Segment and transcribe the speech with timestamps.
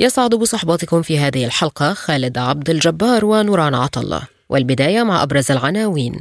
[0.00, 6.20] يسعد بصحبتكم في هذه الحلقة خالد عبد الجبار ونوران عطلة والبداية مع أبرز العناوين.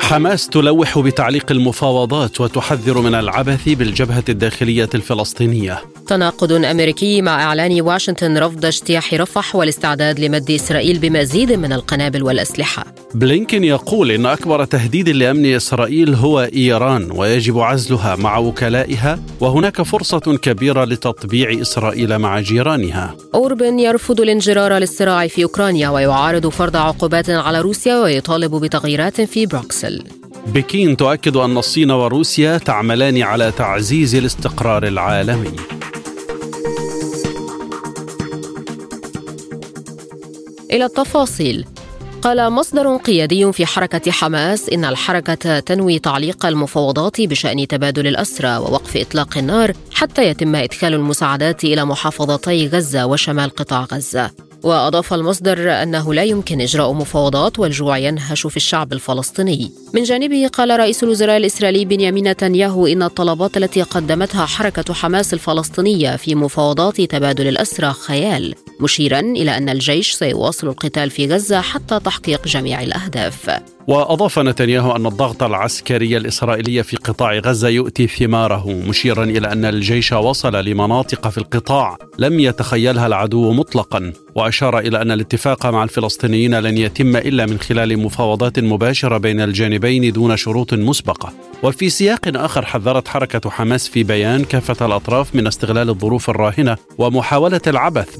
[0.00, 5.82] حماس تلوح بتعليق المفاوضات وتحذر من العبث بالجبهة الداخلية الفلسطينية.
[6.06, 12.84] تناقض أمريكي مع إعلان واشنطن رفض اجتياح رفح والاستعداد لمد إسرائيل بمزيد من القنابل والأسلحة.
[13.14, 20.38] بلينكين يقول إن أكبر تهديد لأمن إسرائيل هو إيران ويجب عزلها مع وكلائها وهناك فرصة
[20.42, 23.16] كبيرة لتطبيع إسرائيل مع جيرانها.
[23.34, 30.02] أوربن يرفض الانجرار للصراع في أوكرانيا ويعارض فرض عقوبات على روسيا ويطالب بتغييرات في بروكسل.
[30.46, 35.75] بكين تؤكد أن الصين وروسيا تعملان على تعزيز الاستقرار العالمي.
[40.72, 41.64] إلى التفاصيل.
[42.22, 48.96] قال مصدر قيادي في حركة حماس إن الحركة تنوي تعليق المفاوضات بشأن تبادل الأسرى ووقف
[48.96, 54.30] إطلاق النار حتى يتم إدخال المساعدات إلى محافظتي غزة وشمال قطاع غزة.
[54.62, 59.72] وأضاف المصدر أنه لا يمكن إجراء مفاوضات والجوع ينهش في الشعب الفلسطيني.
[59.94, 66.16] من جانبه قال رئيس الوزراء الإسرائيلي بنيامين نتنياهو إن الطلبات التي قدمتها حركة حماس الفلسطينية
[66.16, 68.54] في مفاوضات تبادل الأسرى خيال.
[68.80, 73.60] مشيرا إلى أن الجيش سيواصل القتال في غزة حتى تحقيق جميع الأهداف.
[73.88, 80.12] وأضاف نتنياهو أن الضغط العسكري الإسرائيلي في قطاع غزة يؤتي ثماره مشيرا إلى أن الجيش
[80.12, 86.78] وصل لمناطق في القطاع لم يتخيلها العدو مطلقا وأشار إلى أن الاتفاق مع الفلسطينيين لن
[86.78, 91.32] يتم إلا من خلال مفاوضات مباشرة بين الجانبين دون شروط مسبقة.
[91.62, 97.60] وفي سياق آخر حذرت حركة حماس في بيان كافة الأطراف من استغلال الظروف الراهنة ومحاولة
[97.66, 98.16] العبث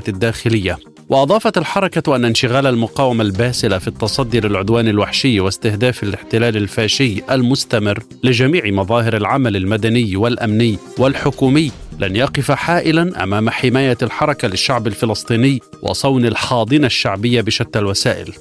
[0.00, 0.78] بالجبهه الداخلية.
[1.08, 8.62] وأضافت الحركة أن انشغال المقاومة الباسلة في التصدي للعدوان الوحشي واستهداف الاحتلال الفاشي المستمر لجميع
[8.66, 16.86] مظاهر العمل المدني والأمني والحكومي لن يقف حائلا أمام حماية الحركة للشعب الفلسطيني وصون الحاضنة
[16.86, 18.32] الشعبية بشتى الوسائل.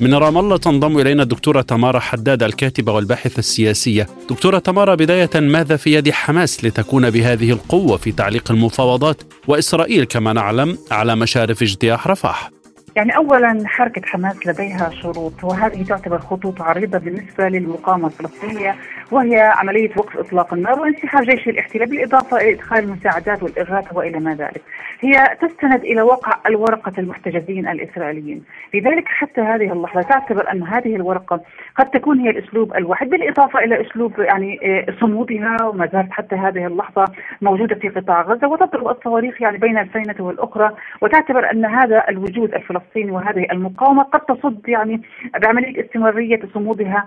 [0.00, 4.06] من رام الله تنضم إلينا الدكتورة تمارا حداد الكاتبة والباحثة السياسية.
[4.30, 10.32] دكتورة تمارا بداية ماذا في يد حماس لتكون بهذه القوة في تعليق المفاوضات وإسرائيل كما
[10.32, 12.50] نعلم على مشارف اجتياح رفح؟
[12.96, 18.76] يعني اولا حركة حماس لديها شروط وهذه تعتبر خطوط عريضة بالنسبة للمقاومة الفلسطينية
[19.10, 24.34] وهي عملية وقف إطلاق النار وانسحاب جيش الاحتلال بالإضافة إلى إدخال المساعدات والاغاثه وإلى ما
[24.34, 24.62] ذلك.
[25.00, 31.40] هي تستند إلى وقع الورقة المحتجزين الإسرائيليين، لذلك حتى هذه اللحظة تعتبر أن هذه الورقة
[31.76, 34.58] قد تكون هي الأسلوب الواحد بالإضافة إلى أسلوب يعني
[35.00, 37.04] صمودها وما زالت حتى هذه اللحظة
[37.42, 40.70] موجودة في قطاع غزة وتضرب الصواريخ يعني بين الفينة والأخرى
[41.02, 45.02] وتعتبر أن هذا الوجود الفلسطيني وهذه المقاومة قد تصد يعني
[45.42, 47.04] بعملية استمرارية صمودها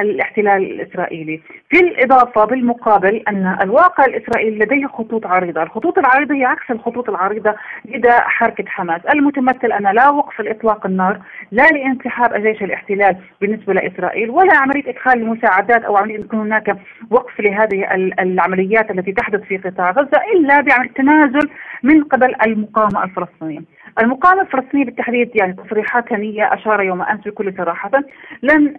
[0.00, 1.40] الاحتلال الإسرائيلي.
[1.70, 7.54] في الإضافة بالمقابل أن الواقع الإسرائيلي لديه خطوط عريضة، الخطوط العريضة هي عكس الخطوط العريضة
[7.84, 11.20] لدى حركة حماس، المتمثل أن لا وقف لإطلاق النار،
[11.50, 16.76] لا لانسحاب جيش الاحتلال بالنسبة لإسرائيل، ولا عملية إدخال المساعدات أو عملية يكون هناك
[17.10, 21.48] وقف لهذه العمليات التي تحدث في قطاع غزة إلا بالتنازل
[21.82, 23.75] من قبل المقاومة الفلسطينية.
[24.00, 27.90] المقاومة الفلسطينية بالتحديد يعني تصريحات هنيه أشار يوم أمس بكل صراحة
[28.42, 28.74] لن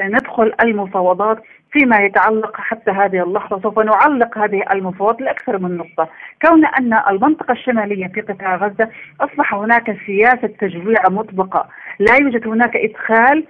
[0.00, 1.38] ندخل المفاوضات
[1.72, 6.08] فيما يتعلق حتى هذه اللحظة سوف نعلق هذه المفاوضات لأكثر من نقطة.
[6.42, 8.88] كون أن المنطقة الشمالية في قطاع غزة
[9.20, 11.68] أصبح هناك سياسة تجويع مطبقة.
[11.98, 13.44] لا يوجد هناك إدخال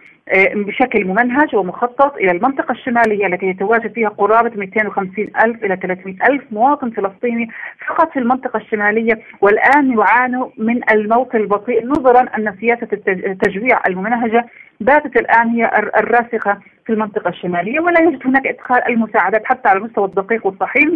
[0.54, 6.42] بشكل ممنهج ومخطط إلى المنطقة الشمالية التي يتواجد فيها قرابة 250 ألف إلى 300 ألف
[6.50, 7.48] مواطن فلسطيني
[7.88, 9.20] فقط في المنطقة الشمالية.
[9.40, 14.46] والآن يعانوا من الموت البطيء نظرا أن سياسة التجويع الممنهجة
[14.80, 20.04] باتت الآن هي الراسخة في المنطقة الشمالية ولا يوجد هناك إدخال المساعدات حتى على المستوى
[20.04, 20.88] الدقيق والصحيح.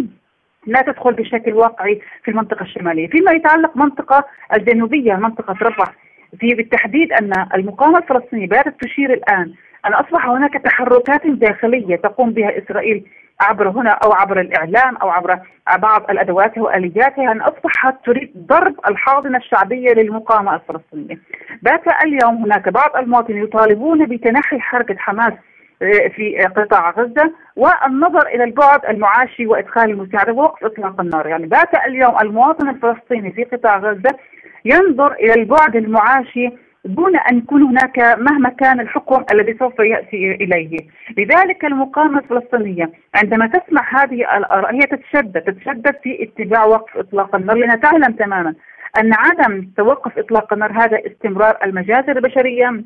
[0.66, 3.08] لا تدخل بشكل واقعي في المنطقة الشمالية.
[3.08, 4.24] فيما يتعلق منطقة
[4.56, 5.92] الجنوبية منطقة رفح
[6.38, 9.52] في بالتحديد أن المقاومة الفلسطينية باتت تشير الآن
[9.86, 13.04] أن أصبح هناك تحركات داخلية تقوم بها إسرائيل
[13.40, 15.38] عبر هنا أو عبر الإعلام أو عبر
[15.78, 21.18] بعض الادوات وآلياتها أن أصبحت تريد ضرب الحاضنة الشعبية للمقاومة الفلسطينية.
[21.62, 25.32] بات اليوم هناك بعض المواطنين يطالبون بتنحي حركة حماس
[26.14, 32.18] في قطاع غزة والنظر إلى البعد المعاشي وإدخال المساعدة ووقف إطلاق النار يعني بات اليوم
[32.22, 34.16] المواطن الفلسطيني في قطاع غزة
[34.64, 36.50] ينظر إلى البعد المعاشي
[36.84, 40.78] دون أن يكون هناك مهما كان الحكم الذي سوف يأتي إليه.
[41.18, 47.56] لذلك المقاومة الفلسطينية عندما تسمع هذه الآراء هي تتشدد تتشدد في اتباع وقف إطلاق النار.
[47.56, 48.54] لأنها تعلم تماما
[48.98, 52.84] أن عدم توقف إطلاق النار هذا استمرار المجازر البشرية.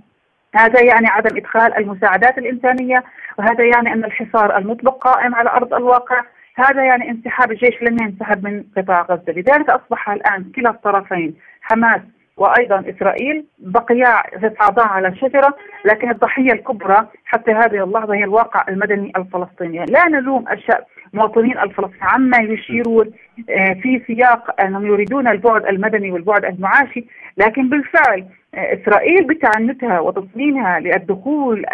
[0.54, 3.04] هذا يعني عدم إدخال المساعدات الإنسانية
[3.38, 6.22] وهذا يعني أن الحصار المطلق قائم على أرض الواقع.
[6.54, 9.32] هذا يعني انسحاب الجيش لن ينسحب من قطاع غزة.
[9.32, 12.00] لذلك أصبح الآن كلا الطرفين حماس
[12.36, 19.12] وأيضا إسرائيل بقيا يصعدان على الشجره لكن الضحية الكبرى حتى هذه اللحظة هي الواقع المدني
[19.16, 23.10] الفلسطيني، لا نلوم الشعب مواطنين الفلسطينيين عما يشيرون
[23.50, 27.04] آه، في سياق انهم يريدون البعد المدني والبعد المعاشي،
[27.36, 28.24] لكن بالفعل
[28.54, 31.66] آه، إسرائيل بتعنتها وتصميمها للدخول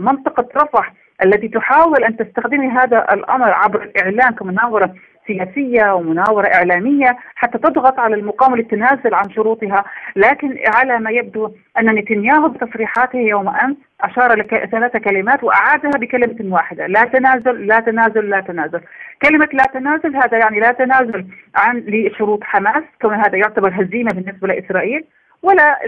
[0.00, 0.92] منطقه رفح
[1.24, 4.94] التي تحاول أن تستخدم هذا الأمر عبر الاعلام كمناورة
[5.26, 9.84] سياسية ومناورة إعلامية حتى تضغط على المقاومة للتنازل عن شروطها.
[10.16, 16.86] لكن على ما يبدو أن نتنياهو بتصريحاته يوم أمس أشار لثلاث كلمات وأعادها بكلمة واحدة
[16.86, 18.80] لا تنازل لا تنازل لا تنازل
[19.22, 24.48] كلمة لا تنازل هذا يعني لا تنازل عن لشروط حماس كون هذا يعتبر هزيمة بالنسبة
[24.48, 25.04] لإسرائيل.
[25.42, 25.78] ولا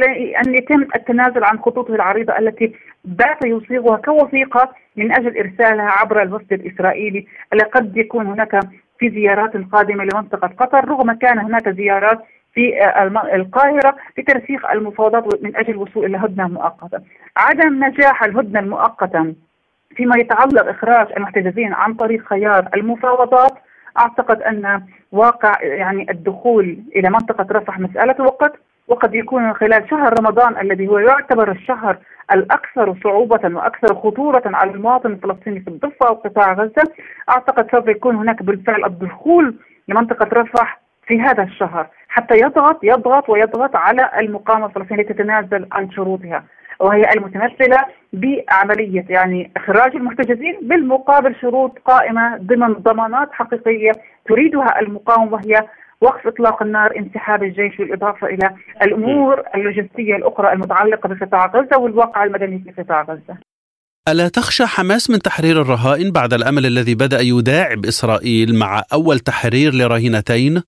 [0.47, 2.75] أن يتم التنازل عن خطوطه العريضة التي
[3.05, 8.61] بات يصيغها كوثيقة من أجل إرسالها عبر الوسط الإسرائيلي الذي قد يكون هناك
[8.99, 12.19] في زيارات قادمة لمنطقة قطر رغم كان هناك زيارات
[12.55, 12.73] في
[13.35, 17.01] القاهرة لترسيخ المفاوضات من أجل الوصول إلى هدنة مؤقتة.
[17.37, 19.35] عدم نجاح الهدنة المؤقتة
[19.97, 23.53] فيما يتعلق إخراج المحتجزين عن طريق خيار المفاوضات
[23.99, 28.53] أعتقد أن واقع يعني الدخول إلى منطقة رفح مسألة وقت
[28.89, 31.99] وقد يكون خلال شهر رمضان الذي هو يعتبر الشهر
[32.33, 36.93] الأكثر صعوبة وأكثر خطورة على المواطن الفلسطيني في الضفة وقطاع غزة.
[37.29, 39.55] أعتقد سوف يكون هناك بالفعل الدخول
[39.89, 46.45] لمنطقة رفح في هذا الشهر حتى يضغط يضغط ويضغط على المقاومة الفلسطينية لتتنازل عن شروطها
[46.81, 53.93] وهي المتمثلة بعملية يعني إخراج المحتجزين بالمقابل شروط قائمة ضمن ضمانات حقيقية
[54.29, 55.65] تريدها المقاومة وهي
[56.03, 62.65] وقف إطلاق النار انسحاب الجيش بالإضافة إلى الأمور اللوجستية الأخرى المتعلقة بقطاع غزة والواقع المدني
[62.65, 63.39] في قطاع غزة.
[64.09, 69.75] ألا تخشى حماس من تحرير الرهائن بعد الأمل الذي بدأ يداعب إسرائيل مع أول تحرير
[69.75, 70.63] لرهينتين؟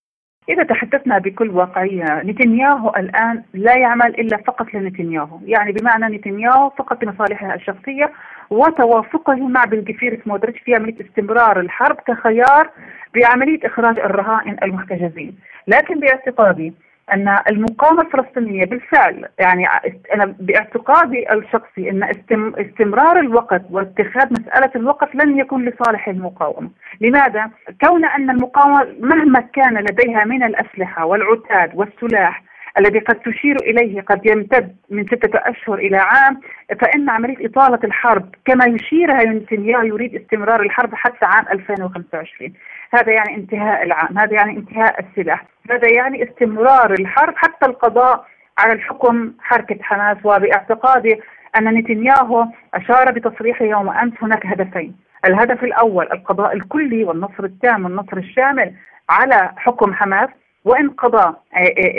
[0.50, 5.38] إذا تحدثنا بكل واقعية نتنياهو الآن لا يعمل إلا فقط لنتنياهو.
[5.44, 8.12] يعني بمعنى نتنياهو فقط لمصالحه الشخصية
[8.50, 12.70] وتوافقه مع بن جفير سموتريتش في عملية استمرار الحرب كخيار
[13.14, 15.38] بعملية إخراج الرهائن المحتجزين.
[15.66, 16.72] لكن باعتقادي
[17.12, 19.66] أن المقاومة الفلسطينية بالفعل يعني
[20.14, 22.02] أنا باعتقادي الشخصي أن
[22.32, 26.70] استمرار الوقت واتخاذ مسألة الوقت لن يكون لصالح المقاومة،
[27.00, 27.50] لماذا؟
[27.84, 32.49] كون أن المقاومة مهما كان لديها من الأسلحة والعتاد والسلاح
[32.80, 36.40] الذي قد تشير إليه قد يمتد من ستة أشهر إلى عام
[36.80, 42.52] فإن عملية إطالة الحرب كما يشيرها نتنياهو يريد استمرار الحرب حتى عام 2025
[42.94, 48.26] هذا يعني انتهاء العام هذا يعني انتهاء السلاح هذا يعني استمرار الحرب حتى القضاء
[48.58, 51.20] على الحكم حركة حماس وباعتقادي
[51.56, 54.96] أن نتنياهو أشار بتصريحه يوم أمس هناك هدفين.
[55.24, 58.72] الهدف الأول القضاء الكلي والنصر التام والنصر الشامل
[59.10, 60.28] على حكم حماس.
[60.64, 61.34] وإن قضى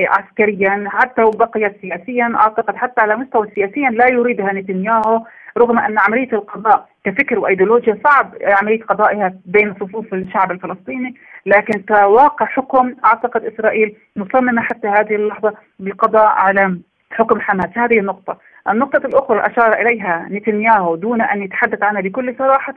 [0.08, 5.26] عسكريا حتى وبقي سياسيا أعتقد حتى على مستوى سياسيا لا يريدها نتنياهو
[5.58, 11.16] رغم أن عمليه القضاء كفكر وإيديولوجيا صعب عمليه قضائها بين صفوف الشعب الفلسطيني
[11.46, 16.78] لكن كواقع حكم أعتقد إسرائيل مصممة حتى هذه اللحظة بالقضاء على
[17.12, 17.78] حكم حماس.
[17.78, 18.38] هذه النقطة.
[18.70, 22.76] النقطة الأخرى أشار إليها نتنياهو دون أن يتحدث عنها بكل صراحة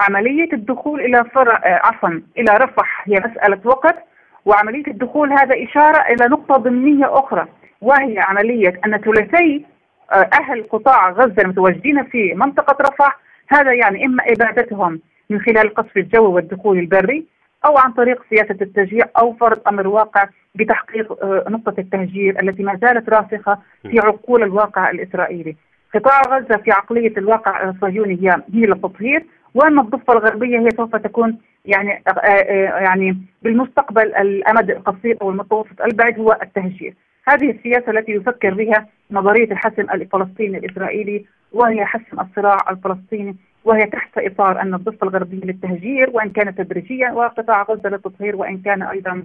[0.00, 2.08] عملية الدخول إلى فرع عفوا
[2.38, 4.07] إلى رفح هي مسألة وقت.
[4.44, 7.46] وعملية الدخول هذا إشارة إلى نقطة ضمنية أخرى
[7.80, 9.64] وهي عملية أن ثلاثي
[10.12, 13.18] آه، أهل قطاع غزة المتواجدين في منطقة رفح
[13.48, 17.24] هذا يعني إما إبادتهم من خلال القصف الجوي والدخول البري
[17.66, 22.78] أو عن طريق سياسة التشجيع أو فرض أمر واقع بتحقيق آه، نقطة التهجير التي ما
[22.82, 23.58] زالت راسخة
[23.90, 25.56] في عقول الواقع الإسرائيلي.
[25.94, 31.38] قطاع غزة في عقلية الواقع الصهيوني هي هي للتطهير وأما الضفة الغربية هي سوف تكون
[31.64, 36.94] يعني آه، آه، يعني بالمستقبل الأمد القصير أو المتوسط البعيد هو التهجير.
[37.28, 44.18] هذه السياسة التي يفكر بها نظرية الحسم الفلسطيني الإسرائيلي وهي حسم الصراع الفلسطيني وهي تحت
[44.18, 49.24] إطار أن الضفة الغربية للتهجير وإن كان تدريجيا وقطاع غزة للتطهير وإن كان أيضا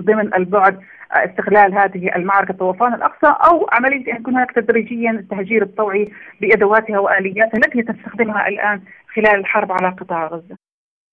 [0.00, 0.80] ضمن البعد
[1.12, 7.58] استغلال هذه المعركة طوفان الأقصى أو عملية أن يكون هناك تدريجيا التهجير الطوعي بأدواتها وآلياتها
[7.58, 8.80] التي تستخدمها الآن
[9.14, 10.67] خلال الحرب على قطاع غزة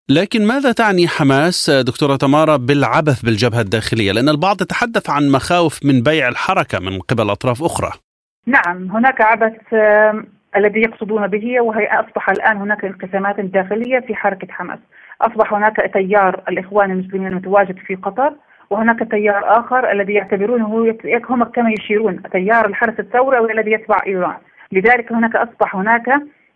[0.09, 6.01] لكن ماذا تعني حماس دكتورة تمارا بالعبث بالجبهة الداخلية؟ لأن البعض يتحدث عن مخاوف من
[6.01, 7.91] بيع الحركة من قبل أطراف أخرى.
[8.47, 9.73] نعم هناك عبث
[10.55, 14.79] الذي يقصدون به وهي أصبح الآن هناك انقسامات داخلية في حركة حماس.
[15.21, 18.33] أصبح هناك تيار الإخوان المسلمين المتواجد في قطر
[18.69, 20.95] وهناك تيار آخر الذي يعتبرونه
[21.29, 24.37] هم كما يشيرون تيار الحرس الثوري والذي يتبع إيران.
[24.71, 26.05] لذلك هناك أصبح هناك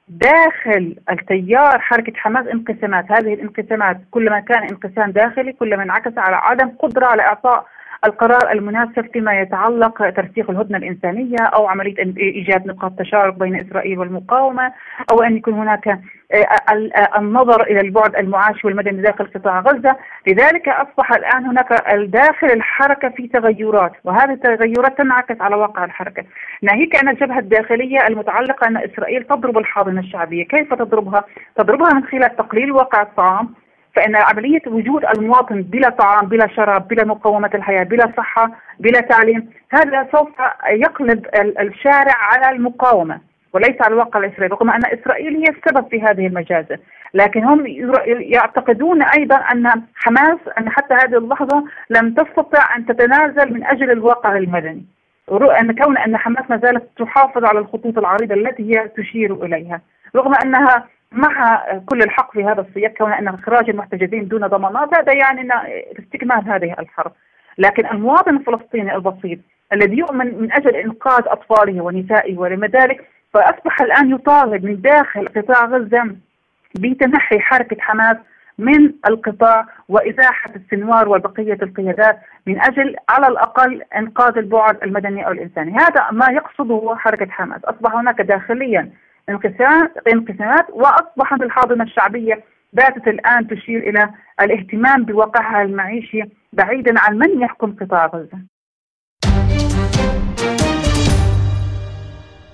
[0.10, 3.12] داخل التيار حركة حماس انقسامات.
[3.12, 7.66] هذه الانقسامات كلما كان انقسام داخلي كلما انعكس على عدم قدرة على إعطاء
[8.06, 14.72] القرار المناسب فيما يتعلق ترسيخ الهدنة الإنسانية أو عملية إيجاد نقاط تشارك بين إسرائيل والمقاومة
[15.12, 19.96] أو أن يكون هناك آه، النظر إلى البعد المعاشي والمدني داخل قطاع غزة،
[20.27, 26.24] لذلك أصبح الآن هناك داخل الحركة في تغيرات وهذه التغيرات تنعكس على واقع الحركة،
[26.62, 31.24] ناهيك أن الجبهة الداخلية المتعلقة أن إسرائيل تضرب الحاضنة الشعبية، كيف تضربها؟
[31.56, 33.50] تضربها من خلال تقليل واقع الطعام
[33.96, 39.50] فإن عملية وجود المواطن بلا طعام بلا شراب بلا مقومات الحياة بلا صحة بلا تعليم
[39.72, 40.29] هذا سوف
[40.69, 41.25] يقلب
[41.60, 43.19] الشارع على المقاومة
[43.53, 46.77] وليس على الواقع الإسرائيلي رغم أن إسرائيل هي السبب في هذه المجازر.
[47.13, 47.63] لكن هم
[48.08, 54.38] يعتقدون أيضا أن حماس أن حتى هذه اللحظة لم تستطع أن تتنازل من أجل الواقع
[54.38, 54.86] المدني.
[55.31, 59.81] أن كون أن حماس ما زالت تحافظ على الخطوط العريضة التي هي تشير إليها
[60.15, 65.13] رغم أنها مع كل الحق في هذا السياق كون أن اخراج المحتجزين دون ضمانات هذا
[65.13, 65.50] يعني
[66.00, 67.12] استكمال هذه الحرب.
[67.58, 69.39] لكن المواطن الفلسطيني البسيط
[69.74, 75.66] الذي يؤمن من أجل إنقاذ أطفاله ونسائه ولما ذلك فأصبح الآن يطالب من داخل قطاع
[75.66, 76.16] غزة
[76.80, 78.18] بتنحي حركة حماس
[78.58, 85.72] من القطاع وإزاحة السنوار وبقيه القيادات من أجل على الأقل إنقاذ البعد المدني أو الإنساني،
[85.72, 88.89] هذا ما يقصده حركة حماس، أصبح هناك داخليا
[90.07, 92.43] انقسامات وأصبحت الحاضنة الشعبية
[92.74, 94.09] باتت الآن تشير إلى
[94.41, 96.21] الاهتمام بواقعها المعيشي
[96.53, 98.39] بعيدا عن من يحكم قطاع غزة.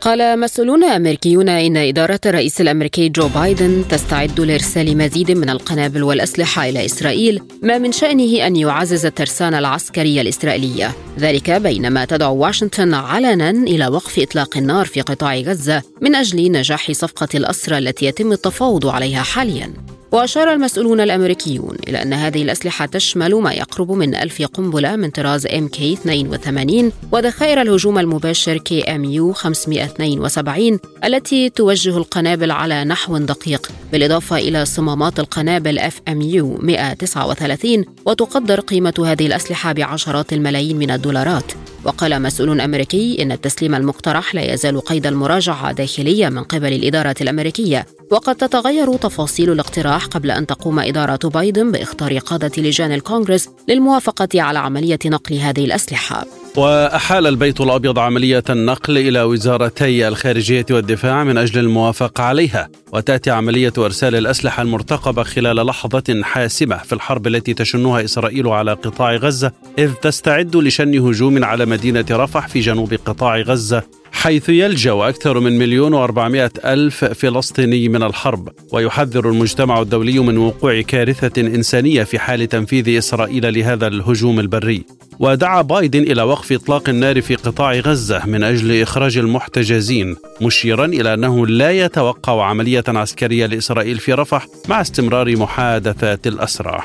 [0.05, 6.69] قال مسؤولون أمريكيون إن إدارة الرئيس الأمريكي جو بايدن تستعد لإرسال مزيد من القنابل والأسلحة
[6.69, 13.49] إلى إسرائيل ما من شأنه أن يعزز الترسانه العسكريه الاسرائيليه ذلك بينما تدعو واشنطن علنا
[13.49, 18.87] إلى وقف إطلاق النار في قطاع غزة من أجل نجاح صفقة الأسرى التي يتم التفاوض
[18.87, 19.73] عليها حاليا.
[20.11, 25.47] وأشار المسؤولون الأمريكيون إلى أن هذه الأسلحة تشمل ما يقرب من ألف قنبلة من طراز
[25.47, 35.19] MK-82 وذخائر الهجوم المباشر KMU 572 التي توجه القنابل على نحو دقيق بالإضافة إلى صمامات
[35.19, 41.51] القنابل FMU 139 وتقدر قيمة هذه الأسلحة بعشرات الملايين من الدولارات.
[41.85, 47.85] وقال مسؤول أمريكي إن التسليم المقترح لا يزال قيد المراجعة داخلية من قبل الإدارة الأمريكية
[48.11, 54.59] وقد تتغير تفاصيل الاقتراح قبل أن تقوم إدارة بايدن باختار قادة لجان الكونغرس للموافقة على
[54.59, 56.44] عملية نقل هذه الأسلحة.
[56.57, 63.73] وأحال البيت الأبيض عملية النقل إلى وزارتي الخارجية والدفاع من أجل الموافقة عليها وتأتي عملية
[63.77, 69.93] إرسال الأسلحة المرتقبة خلال لحظة حاسمة في الحرب التي تشنها إسرائيل على قطاع غزة إذ
[69.93, 73.83] تستعد لشن هجوم على مدينة رفح في جنوب قطاع غزة.
[74.11, 80.81] حيث يلجأ أكثر من مليون وأربعمائة ألف فلسطيني من الحرب ويحذر المجتمع الدولي من وقوع
[80.81, 84.85] كارثة إنسانية في حال تنفيذ إسرائيل لهذا الهجوم البري.
[85.19, 91.13] ودعا بايدن إلى وقف إطلاق النار في قطاع غزة من أجل إخراج المحتجزين مشيرا إلى
[91.13, 96.83] أنه لا يتوقع عملية عسكرية لإسرائيل في رفح مع استمرار محادثات الأسرى.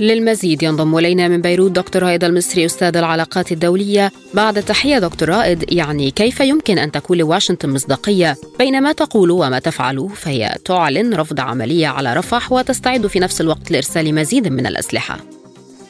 [0.00, 4.10] للمزيد ينضم إلينا من بيروت دكتور رائد المصري أستاذ العلاقات الدولية.
[4.34, 9.58] بعد التحية دكتور رائد يعني كيف يمكن أن تكون لواشنطن مصداقية؟ بين ما تقول وما
[9.58, 15.16] تفعل فهي تعلن رفض عملية على رفح وتستعد في نفس الوقت لإرسال مزيد من الأسلحة.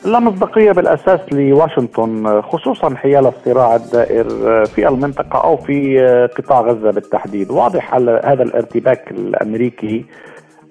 [0.05, 4.27] لا مصداقية بالأساس لواشنطن خصوصا حيال الصراع الدائر
[4.67, 5.99] في المنطقة أو في
[6.39, 7.51] قطاع غزة بالتحديد.
[7.51, 10.05] واضح هذا الارتباك الأمريكي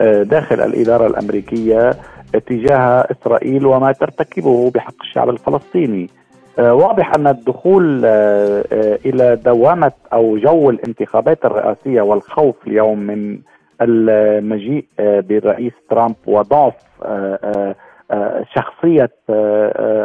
[0.02, 1.98] داخل الإدارة الأمريكية
[2.34, 6.10] تجاه إسرائيل وما ترتكبه بحق الشعب الفلسطيني.
[6.60, 13.40] آه، واضح أن الدخول آه، آه، إلى دوامة أو جو الانتخابات الرئاسية والخوف اليوم من
[13.82, 16.74] المجيء بالرئيس ترامب وضعف
[18.56, 19.12] شخصية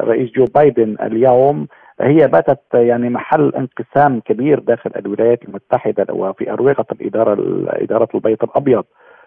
[0.04, 1.66] رئيس جو بايدن اليوم
[2.00, 8.84] هي باتت يعني محل انقسام كبير داخل الولايات المتحدة وفي أروقة الإدارة إدارة البيت الأبيض.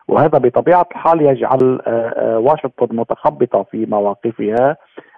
[0.07, 4.77] وهذا بطبيعة الحال يجعل آه، آه، واشنطن متخبطة في مواقفها.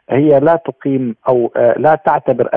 [0.09, 2.49] هي لا تقيم أو لا تعتبر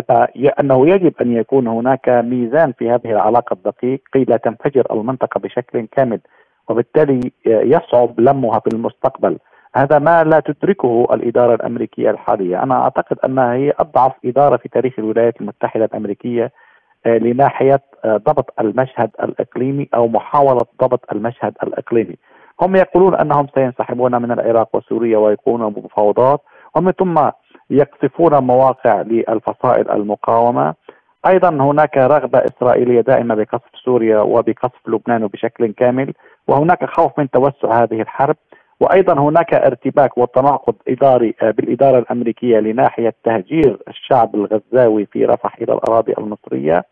[0.61, 5.87] أنه يجب أن يكون هناك ميزان في هذه العلاقة الدقيق كي لا تنفجر المنطقة بشكل
[5.97, 6.21] كامل
[6.69, 9.39] وبالتالي يصعب لمها في المستقبل.
[9.75, 12.63] هذا ما لا تدركه الإدارة الأمريكية الحالية.
[12.63, 16.53] أنا أعتقد أنها هي أضعف إدارة في تاريخ الولايات المتحدة الأمريكية.
[17.07, 22.17] آه، لناحية آه، ضبط المشهد الإقليمي أو محاولة ضبط المشهد الإقليمي.
[22.61, 26.41] هم يقولون أنهم سينسحبون من العراق وسوريا ويكونوا مفاوضات
[26.77, 27.31] ومن ثم
[27.71, 30.75] يقصفون مواقع للفصائل المقاومة.
[31.27, 36.13] أيضا هناك رغبة إسرائيلية دائمة بقصف سوريا وبقصف لبنان بشكل كامل
[36.49, 38.37] وهناك خوف من توسع هذه الحرب.
[38.83, 45.73] وأيضا هناك ارتباك وتناقض إداري آه، بالإدارة الأمريكية لناحية تهجير الشعب الغزاوي في رفح إلى
[45.73, 46.85] الأراضي المصرية.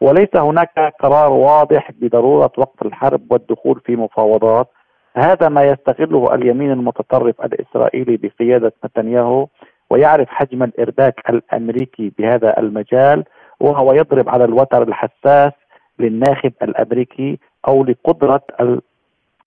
[0.00, 4.68] وليس هناك قرار واضح بضرورة وقف الحرب والدخول في مفاوضات.
[5.16, 9.46] هذا ما يستغله اليمين المتطرف الإسرائيلي بقيادة نتنياهو
[9.90, 13.24] ويعرف حجم الإرباك الأمريكي بهذا المجال
[13.60, 15.52] وهو يضرب على الوتر الحساس
[15.98, 18.42] للناخب الأمريكي أو لقدرة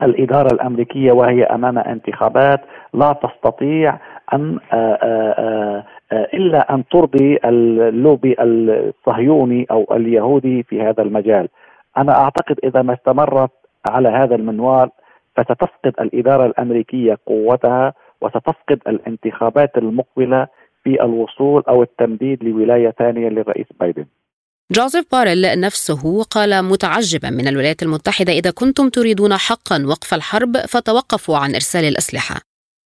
[0.03, 2.61] الإدارة الأمريكية وهي أمام انتخابات
[2.93, 3.97] لا تستطيع
[4.33, 11.49] أن آه، آه، آه، إلا أن ترضي اللوبي الصهيوني أو اليهودي في هذا المجال.
[11.97, 13.51] أنا أعتقد إذا ما استمرت
[13.89, 14.89] على هذا المنوال
[15.35, 20.47] فستفقد الإدارة الأمريكية قوتها وستفقد الانتخابات المقبلة
[20.83, 24.05] في الوصول أو التمديد لولاية ثانية للرئيس بايدن.
[24.71, 31.37] جوزيف باريل نفسه قال متعجبا من الولايات المتحدة إذا كنتم تريدون حقا وقف الحرب فتوقفوا
[31.37, 32.35] عن إرسال الأسلحة.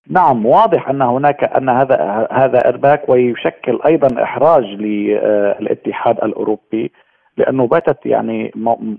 [0.09, 6.91] نعم واضح أن هناك أن هذا هذا إرباك ويشكل أيضا إحراج للاتحاد الأوروبي
[7.37, 8.51] لأنه باتت يعني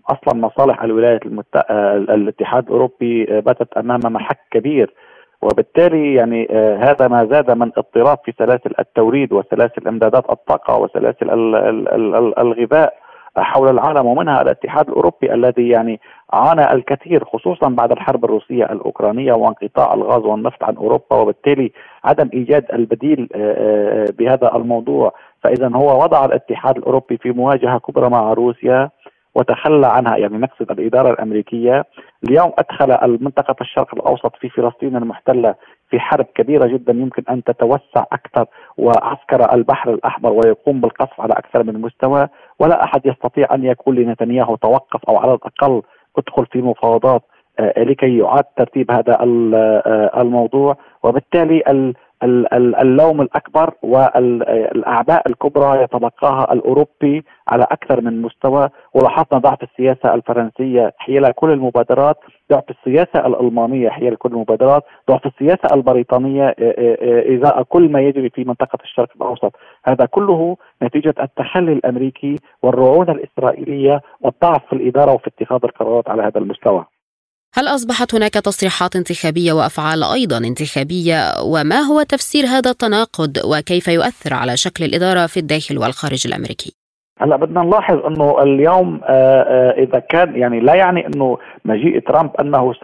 [0.09, 4.95] أصلا مصالح الولايات المتحده الاتحاد الأوروبي باتت أمام محك كبير
[5.43, 11.31] وبالتالي يعني آه هذا ما زاد من اضطراب في سلاسل التوريد وسلاسل امدادات الطاقة وسلاسل
[12.39, 12.95] الغذاء
[13.43, 16.01] حول العالم ومنها الاتحاد الأوروبي الذي يعني
[16.33, 21.17] عانى الكثير خصوصا بعد الحرب الروسية الأوكرانية وانقطاع الغاز والنفط عن أوروبا.
[21.17, 21.73] وبالتالي
[22.05, 23.29] عدم إيجاد البديل
[24.19, 25.13] بهذا الموضوع.
[25.43, 28.91] فاذا هو وضع الاتحاد الأوروبي في مواجهة كبرى مع روسيا.
[29.37, 31.85] وتخلى عنها يعني نقصد الإدارة الأمريكية.
[32.25, 35.55] اليوم أدخل المنطقة الشرق الأوسط في فلسطين المحتلة
[35.91, 38.47] في حرب كبيرة جدا يمكن أن تتوسع أكثر
[38.79, 42.29] وعسكر البحر الأحمر ويقوم بالقصف على أكثر من مستوى.
[42.59, 45.83] ولا أحد يستطيع أن يقول لنتنياهو توقف أو على الأقل
[46.19, 47.23] ادخل في مفاوضات
[47.59, 50.77] آه، لكي يعاد ترتيب هذا آه، الموضوع.
[51.03, 51.61] وبالتالي
[52.23, 58.69] اللوم الأكبر والاعباء الكبرى يتلقاها الأوروبي على أكثر من مستوى.
[58.95, 62.17] ولاحظنا ضعف السياسة الفرنسية حيال كل المبادرات
[62.53, 66.55] ضعف السياسة الألمانية حيال كل المبادرات ضعف السياسة البريطانية
[67.37, 69.53] إزاء كل ما يجري في منطقة الشرق الأوسط.
[69.85, 76.39] هذا كله نتيجة التخلي الأمريكي والرعونة الإسرائيلية والضعف في الإدارة وفي اتخاذ القرارات على هذا
[76.39, 76.85] المستوى.
[77.59, 81.19] هل أصبحت هناك تصريحات انتخابية وأفعال أيضا انتخابية
[81.53, 86.73] وما هو تفسير هذا التناقض وكيف يؤثر على شكل الإدارة في الداخل والخارج الأمريكي؟
[87.19, 92.31] هلا بدنا نلاحظ إنه اليوم آه، آه، إذا كان يعني لا يعني إنه مجيء ترامب
[92.41, 92.75] أنه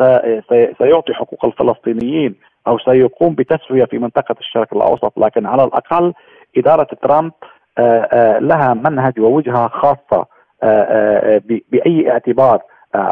[0.79, 2.35] سيعطي حقوق الفلسطينيين
[2.67, 6.13] أو سيقوم بتسوية في منطقة الشرق الأوسط لكن على الأقل
[6.57, 7.33] إدارة ترامب
[7.79, 10.27] آه، لها منهج ووجهة خاصة
[11.73, 12.63] بأي اعتبار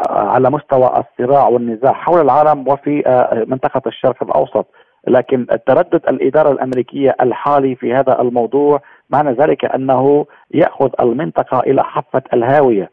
[0.09, 4.65] على مستوى الصراع والنزاع حول العالم وفي آه، منطقة الشرق الأوسط.
[5.07, 12.21] لكن التردد الإدارة الأمريكية الحالي في هذا الموضوع معنى ذلك أنه يأخذ المنطقة إلى حافة
[12.33, 12.89] الهاوية.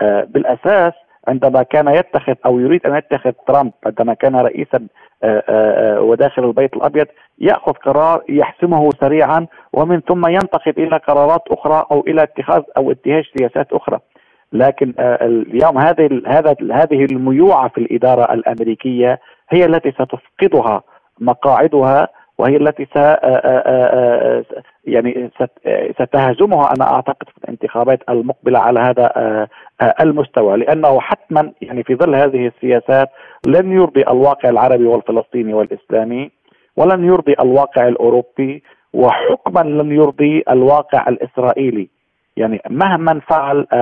[0.00, 0.92] آه، بالأساس
[1.28, 4.86] عندما كان يتخذ أو يريد أن يتخذ ترامب عندما كان رئيسا
[5.22, 7.06] آه، وداخل البيت الأبيض
[7.38, 13.24] يأخذ قرار يحسمه سريعا ومن ثم ينتقل إلى قرارات أخرى أو إلى اتخاذ أو اتهاج
[13.38, 13.98] سياسات أخرى.
[14.52, 20.82] لكن آه، اليوم هذه هذا هذه الميوعة في الإدارة الأمريكية هي التي ستفقدها
[21.20, 22.08] مقاعدها
[22.38, 24.44] وهي التي س آه، آه،
[24.84, 25.30] يعني
[26.00, 26.72] ستهزمها.
[26.76, 29.12] أنا أعتقد في الانتخابات المقبلة على هذا
[30.00, 33.08] المستوى لأنه حتما يعني في ظل هذه السياسات
[33.46, 36.30] لن يرضي الواقع العربي والفلسطيني والإسلامي
[36.76, 41.99] ولن يرضي الواقع الأوروبي وحكما لن يرضي الواقع الإسرائيلي.
[42.36, 43.76] يعني مهما فعل آه،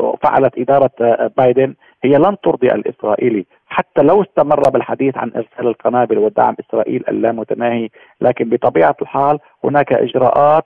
[0.00, 1.74] آه، فعلت إدارة آه، بايدن
[2.04, 3.46] هي لن ترضي الإسرائيلي.
[3.66, 7.88] حتى لو استمر بالحديث عن إرسال القنابل ودعم إسرائيل اللامتناهي
[8.20, 10.64] لكن بطبيعة الحال هناك إجراءات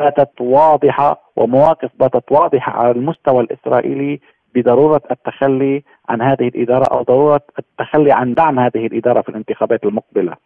[0.00, 4.20] باتت واضحة ومواقف باتت واضحة على المستوى الإسرائيلي
[4.54, 10.36] بضرورة التخلي عن هذه الإدارة أو ضرورة التخلي عن دعم هذه الإدارة في الانتخابات المقبلة.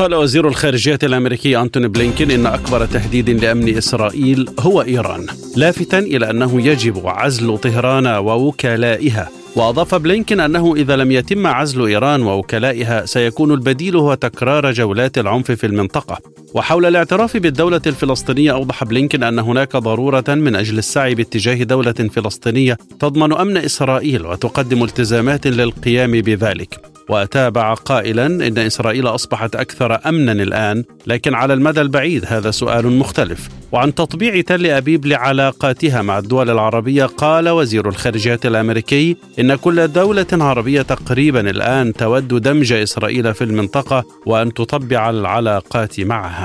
[0.00, 6.30] قال وزير الخارجية الأمريكي أنتوني بلينكين إن أكبر تهديد لأمن إسرائيل هو إيران لافتا إلى
[6.30, 9.28] أنه يجب عزل طهران ووكلائها.
[9.56, 15.52] وأضاف بلينكن أنه إذا لم يتم عزل إيران ووكلائها سيكون البديل هو تكرار جولات العنف
[15.52, 16.18] في المنطقة.
[16.54, 22.76] وحول الاعتراف بالدولة الفلسطينية أوضح بلينكن أن هناك ضرورة من أجل السعي باتجاه دولة فلسطينية
[23.00, 26.80] تضمن أمن إسرائيل وتقدم التزامات للقيام بذلك.
[27.08, 33.48] وتابع قائلا إن إسرائيل أصبحت أكثر امنا الآن لكن على المدى البعيد هذا سؤال مختلف.
[33.72, 40.26] وعن تطبيع تل أبيب لعلاقاتها مع الدول العربية قال وزير الخارجية الأمريكي إن كل دولة
[40.32, 46.39] عربية تقريبا الآن تود دمج إسرائيل في المنطقة وأن تطبع العلاقات معها.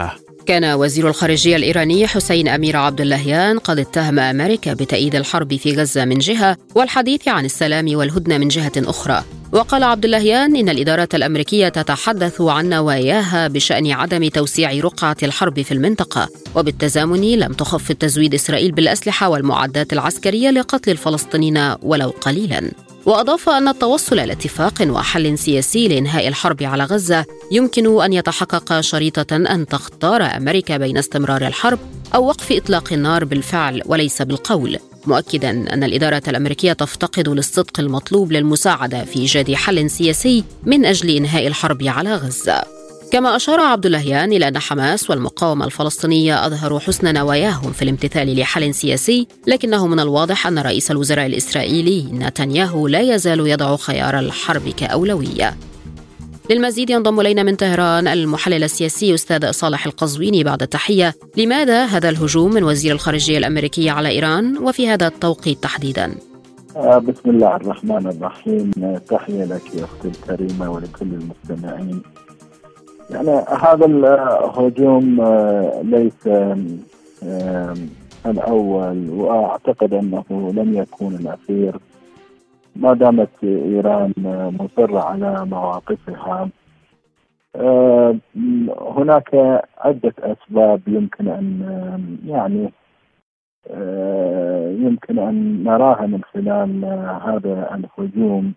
[0.45, 6.05] كان وزير الخارجية الإيراني حسين أمير عبد اللهيان قد اتهم أمريكا بتأييد الحرب في غزة
[6.05, 9.23] من جهة والحديث عن السلام والهدنة من جهة أخرى.
[9.51, 15.71] وقال عبد اللهيان إن الإدارة الأمريكية تتحدث عن نواياها بشأن عدم توسيع رقعة الحرب في
[15.71, 22.84] المنطقة وبالتزامن لم تخفض تزويد إسرائيل بالأسلحة والمعدات العسكرية لقتل الفلسطينيين ولو قليلاً.
[23.05, 29.35] وأضاف أن التوصل إلى اتفاق وحل سياسي لإنهاء الحرب على غزة يمكن أن يتحقق شريطة
[29.35, 31.79] أن تختار أمريكا بين استمرار الحرب
[32.15, 39.05] أو وقف إطلاق النار بالفعل وليس بالقول مؤكدا أن الإدارة الأمريكية تفتقد للصدق المطلوب للمساعدة
[39.05, 42.74] في إيجاد حل سياسي من أجل إنهاء الحرب على غزة.
[43.11, 48.73] كما أشار عبد اللهيان إلى أن حماس والمقاومة الفلسطينية أظهروا حسن نواياهم في الامتثال لحل
[48.73, 55.57] سياسي لكنه من الواضح أن رئيس الوزراء الإسرائيلي نتنياهو لا يزال يضع خيار الحرب كأولوية.
[56.49, 61.13] للمزيد ينضم إلينا من طهران المحلل السياسي أستاذ صالح القزويني بعد التحية.
[61.37, 66.15] لماذا هذا الهجوم من وزير الخارجية الأمريكي على إيران وفي هذا التوقيت تحديدا؟
[66.75, 68.71] آه، بسم الله الرحمن الرحيم.
[69.09, 72.01] تحية لك يا أختي الكريمة ولكل المستمعين.
[73.09, 76.27] يعني هذا الهجوم آه، ليس
[78.25, 81.75] الأول وأعتقد أنه لن يكون الأخير.
[82.75, 84.13] ما دامت إيران
[84.59, 86.49] مصرة على مواقفها
[87.55, 88.15] آه،
[88.97, 89.35] هناك
[89.77, 92.71] عدة أسباب يمكن أن يعني
[93.71, 96.85] آه، يمكن أن نراها من خلال
[97.25, 98.53] هذا الهجوم.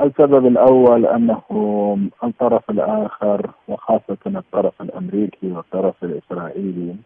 [0.00, 1.42] السبب الأول أنه
[2.24, 6.96] الطرف الآخر وخاصة الطرف الأمريكي والطرف الإسرائيلي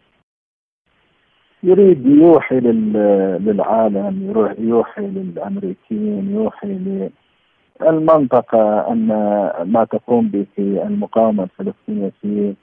[1.63, 6.77] يريد يوحي للعالم يوحي للأمريكيين يوحي
[7.81, 9.07] للمنطقة أن
[9.65, 12.53] ما تقوم به المقاومة الفلسطينية في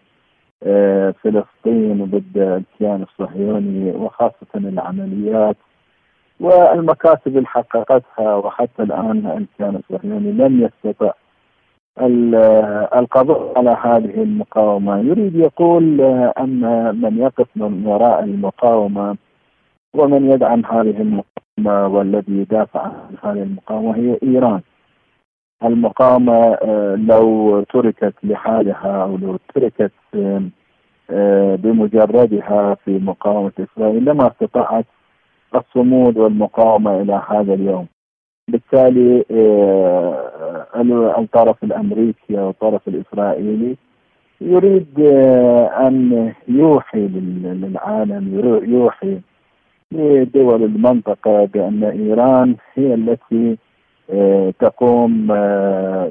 [0.62, 5.57] آه، فلسطين ضد الكيان الصهيوني وخاصة العمليات
[6.40, 11.12] والمكاسب اللي حققتها وحتى الآن الكيان الصهيوني لم يستطع
[12.98, 16.01] القضاء على هذه المقاومة، يريد يقول
[16.38, 16.61] أن
[17.03, 19.16] من يقف من وراء المقاومة
[19.94, 24.61] ومن يدعم هذه المقاومة والذي يدافع عن هذه المقاومة هي إيران.
[25.64, 26.59] المقاومة
[26.94, 29.92] لو تركت لحالها أو لو تركت
[31.62, 34.85] بمجردها في مقاومة إسرائيل لما استطاعت
[35.55, 37.87] الصمود والمقاومة إلى هذا اليوم.
[38.49, 43.77] بالتالي آه، الطرف الأمريكي أو الطرف الإسرائيلي
[44.41, 49.21] يريد آه، أن يوحي للعالم يوحي
[49.93, 53.59] لدول المنطقة بأن إيران هي التي
[54.11, 55.27] آه، تقوم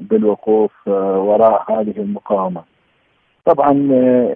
[0.02, 2.77] بالوقوف وراء هذه المقاومة.
[3.48, 3.72] طبعا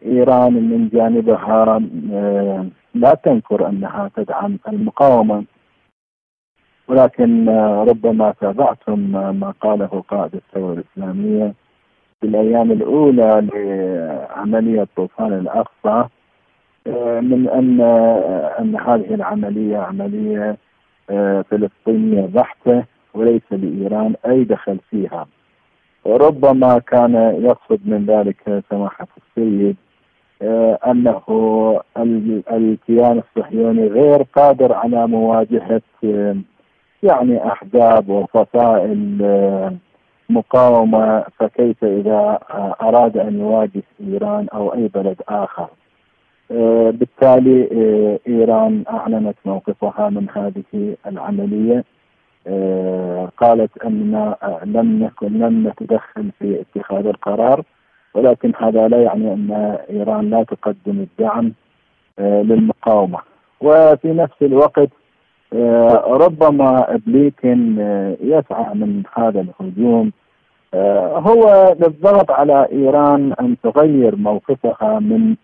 [0.06, 1.80] إيران من جانبها
[2.95, 5.43] لا تنكر أنها تدعم المقاومة.
[6.88, 7.50] ولكن
[7.89, 9.00] ربما تابعتم
[9.39, 11.54] ما قاله قائد الثورة الإسلامية
[12.21, 16.08] في الأيام الأولى لعملية طوفان الأقصى
[17.21, 17.82] من أن
[18.60, 20.58] أن هذه العملية عملية
[21.50, 25.28] فلسطينية بحتة وليس لإيران أي دخل فيها.
[26.06, 29.76] وربما كان يقصد من ذلك سماحة السيد
[30.42, 31.22] آه، أنه
[32.52, 36.36] الكيان الصهيوني غير قادر على مواجهة آه،
[37.04, 39.74] يعني أحزاب وفصائل آه،
[40.30, 42.40] مقاومة فكيف إذا
[42.82, 45.68] أراد أن يواجه إيران أو أي بلد آخر.
[46.92, 47.70] بالتالي
[48.28, 51.84] إيران أعلنت موقفها من هذه العملية
[53.38, 57.63] قالت اننا لم نكن لم نتدخل في اتخاذ القرار
[58.13, 61.54] ولكن هذا لا يعني أن إيران لا تقدم الدعم
[62.19, 63.19] آه، للمقاومة.
[63.62, 64.89] وفي نفس الوقت
[65.54, 70.12] آه، ربما بليكن آه، يسعى من هذا الهجوم.
[71.27, 75.36] هو للضغط على إيران أن تغير موقفها من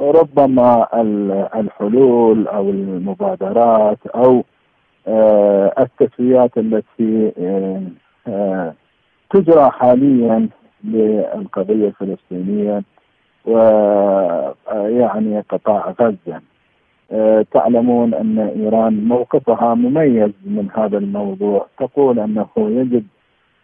[0.00, 0.86] ربما
[1.60, 4.44] الحلول أو المبادرات أو
[5.78, 7.32] التسويات التي
[9.30, 10.48] تجرى حاليا
[10.84, 12.82] للقضية الفلسطينية
[13.46, 16.40] ويعني قطاع غزة.
[17.12, 21.66] آه، تعلمون أن إيران موقفها مميز من هذا الموضوع.
[21.78, 23.04] تقول أنه يجب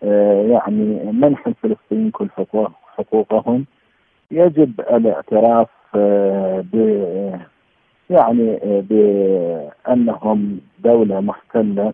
[0.02, 2.28] آه، يعني منح الفلسطينيين كل
[2.96, 3.66] حقوقهم.
[4.30, 6.76] يجب الاعتراف آه، ب
[8.10, 8.58] يعني
[8.90, 11.92] بأنهم دولة محتلة.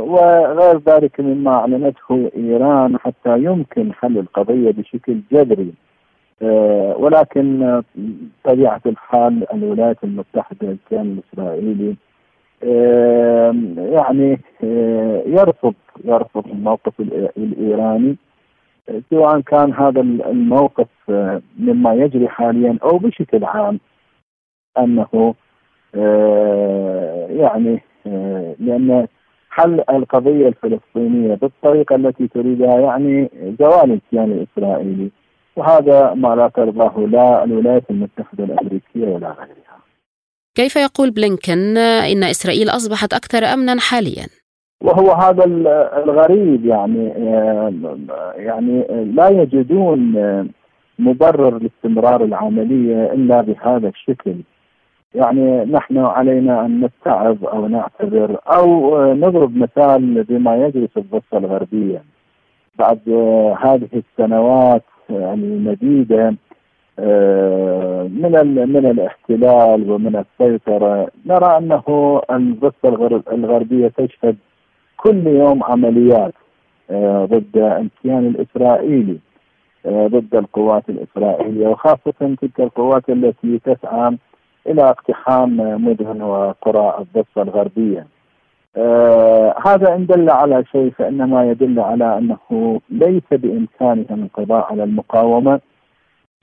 [0.00, 5.72] وغير ذلك مما أعلنته إيران حتى يمكن حل القضية بشكل جذري.
[6.42, 7.82] آه، ولكن
[8.44, 11.96] طبيعة الحال الولايات المتحدة الكيان الإسرائيلي
[13.92, 17.00] يعني آه، يرفض يرفض الموقف
[17.38, 18.16] الإيراني.
[19.10, 23.80] سواء كان هذا الموقف آه، مما يجري حاليا أو بشكل عام.
[24.78, 25.34] أنه
[27.42, 27.82] يعني
[28.58, 29.06] لأن
[29.50, 35.10] حل القضية الفلسطينية بالطريقة التي تريدها يعني زوال الكيان الإسرائيلي
[35.56, 39.78] وهذا ما لا ترضاه لا الولايات المتحدة الأمريكية ولا غيرها.
[40.54, 44.26] كيف يقول بلينكن؟ إن إسرائيل أصبحت أكثر أمنا حاليا؟
[44.82, 45.44] وهو هذا
[46.04, 47.08] الغريب يعني
[48.36, 48.84] يعني
[49.14, 49.98] لا يجدون
[50.98, 54.34] مبرر لاستمرار العملية إلا بهذا الشكل.
[55.14, 62.02] يعني نحن علينا أن نتعظ أو نعتذر أو نضرب مثال بما يجري في الضفة الغربية.
[62.78, 63.08] بعد
[63.60, 66.34] هذه السنوات المديده
[66.98, 68.32] آه، من
[68.72, 71.82] من الاحتلال ومن السيطرة نرى أنه
[72.30, 72.88] الضفة
[73.32, 74.36] الغربية تشهد
[74.96, 76.34] كل يوم عمليات
[76.90, 79.18] آه، ضد الكيان الإسرائيلي
[79.86, 84.16] آه، ضد القوات الإسرائيلية وخاصة تلك القوات التي تسعى
[84.66, 88.06] إلى اقتحام مدن وقرى الضفة الغربية.
[88.76, 95.60] آه هذا إن دل على شيء فإنما يدل على أنه ليس بإمكانهم القضاء على المقاومة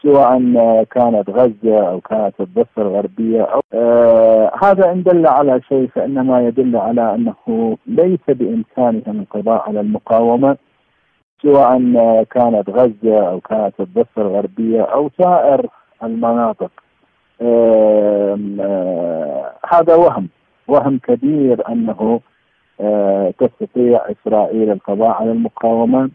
[0.03, 0.37] سواء
[0.83, 6.77] كانت غزة أو كانت الضفة الغربية أو آه هذا إن دل على شيء فإنما يدل
[6.77, 10.57] على أنه ليس بإمكانهم القضاء على المقاومة
[11.41, 11.77] سواء
[12.23, 15.67] كانت غزة أو كانت الضفة الغربية أو سائر
[16.03, 16.71] المناطق
[19.73, 20.27] هذا وهم
[20.67, 22.19] وهم كبير أنه
[23.39, 26.09] تستطيع إسرائيل القضاء على المقاومة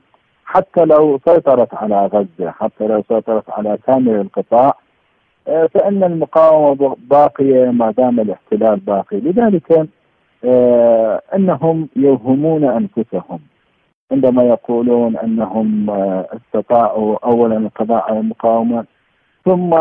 [0.44, 4.74] حتى لو سيطرت على غزة، حتى لو سيطرت على كامل القطاع
[5.46, 9.88] فإن المقاومة باقية ما دام الاحتلال باقي، لذلك
[11.34, 13.40] إنهم يوهمون أنفسهم
[14.12, 15.90] عندما يقولون إنهم
[16.36, 18.84] استطاعوا اولا القضاء على المقاومة
[19.46, 19.74] ثم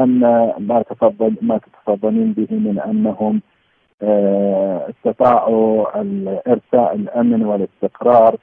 [0.00, 0.20] أن
[0.58, 3.40] ما تفضل ما تتفضلين به من أنهم
[4.02, 5.86] آه، استطاعوا
[6.46, 8.36] ارساء الأمن والاستقرار.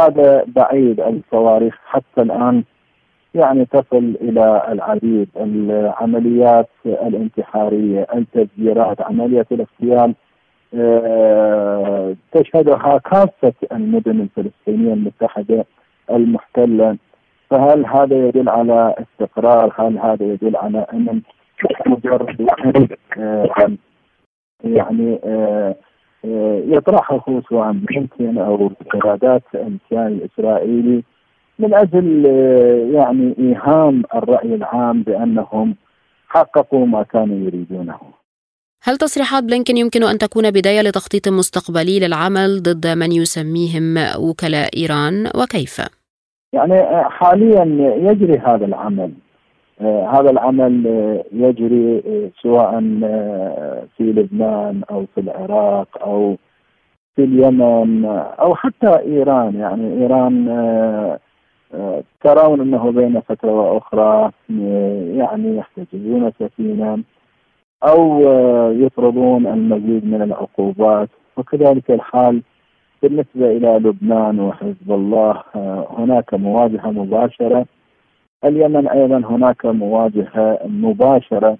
[0.00, 2.64] هذا بعيد الصواريخ حتى الآن
[3.34, 5.28] يعني تصل إلى العديد.
[5.36, 10.14] العمليات الانتحارية التفجيرات عملية الاغتيال
[10.74, 15.64] آه، تشهدها كافه المدن الفلسطينية المتحدة
[16.10, 16.96] المحتلة.
[17.50, 21.20] فهل هذا يدل على استقرار؟ هل هذا يدل على امن؟
[21.86, 22.40] مجرد
[24.64, 25.20] يعني
[26.74, 31.02] يطرحه سواء بلينكن أو قيادات الكيان الاسرائيلي
[31.60, 35.76] من أجل آه، يعني إيهام الرأي العام بأنهم
[36.28, 37.98] حققوا ما كانوا يريدونه.
[38.82, 45.26] هل تصريحات بلينكن يمكن أن تكون بداية لتخطيط مستقبلي للعمل ضد من يسميهم وكلاء إيران
[45.34, 45.99] وكيف؟
[46.52, 47.64] يعني حاليا
[48.10, 49.12] يجري هذا العمل.
[49.80, 52.80] آه، هذا العمل آه، يجري آه، سواء
[53.96, 56.36] في لبنان أو في العراق أو
[57.16, 58.04] في اليمن
[58.40, 59.54] أو حتى إيران.
[59.54, 61.18] يعني إيران
[62.20, 64.30] ترون أنه بين فترة وأخرى
[65.18, 66.98] يعني يحتجزون سفينة
[67.82, 68.20] أو
[68.72, 71.08] يفرضون المزيد من العقوبات.
[71.36, 72.42] وكذلك الحال
[73.02, 75.42] بالنسبة إلى لبنان وحزب الله
[75.98, 77.66] هناك مواجهة مباشرة.
[78.44, 81.56] اليمن أيضا هناك مواجهة مباشرة.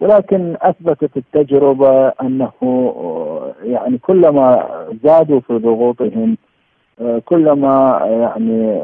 [0.00, 2.52] ولكن أثبتت التجربة أنه
[3.62, 4.68] يعني كلما
[5.04, 6.36] زادوا في ضغوطهم
[7.24, 8.80] كلما يعني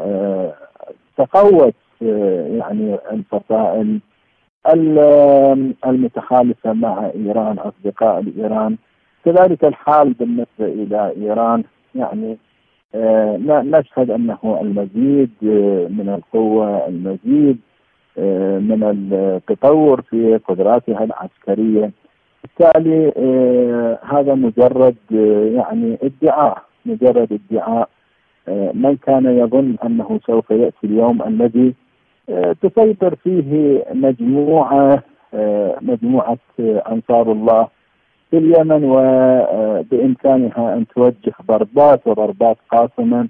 [1.16, 4.00] تقوت يعني الفصائل
[5.86, 8.76] المتحالفه مع إيران أصدقاء ايران
[9.24, 11.64] كذلك الحال بالنسبة إلى إيران.
[11.94, 12.36] يعني
[13.70, 15.30] نشهد أنه المزيد
[15.90, 17.58] من القوة المزيد
[18.68, 21.90] من التطور في قدراتها العسكرية.
[22.42, 23.12] بالتالي
[24.02, 24.96] هذا مجرد
[25.54, 27.88] يعني ادعاء مجرد ادعاء
[28.74, 31.74] من كان يظن أنه سوف يأتي اليوم الذي
[32.62, 35.02] تسيطر فيه مجموعة
[35.82, 37.68] مجموعة أنصار الله.
[38.32, 43.28] في اليمن وبإمكانها أن توجه ضربات وضربات قاسمه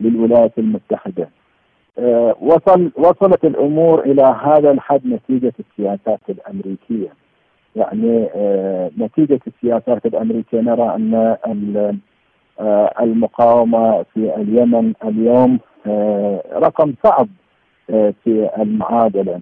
[0.00, 1.28] للولايات المتحدة.
[2.40, 7.08] وصل وصلت الأمور إلى هذا الحد نتيجة السياسات الأمريكية.
[7.76, 8.28] يعني
[8.98, 10.94] نتيجة السياسات الأمريكية نرى
[11.46, 11.98] أن
[13.00, 15.58] المقاومة في اليمن اليوم
[16.52, 17.28] رقم صعب
[18.24, 19.40] في المعادلة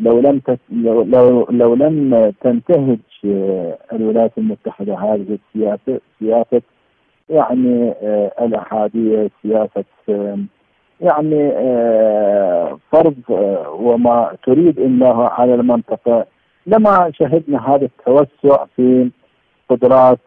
[0.00, 2.98] لو لم لو لو, لو لم تنتهج
[3.92, 6.62] الولايات المتحدة هذه السياسة سياسة
[7.30, 7.94] يعني
[8.40, 9.84] الأحادية سياسة
[11.00, 11.50] يعني
[12.92, 13.14] فرض
[13.80, 16.26] وما تريد إنها على المنطقة
[16.66, 19.10] لما شهدنا هذا التوسع في
[19.68, 20.18] قدرات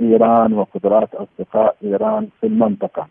[0.00, 3.06] إيران وقدرات أصدقاء إيران في المنطقة.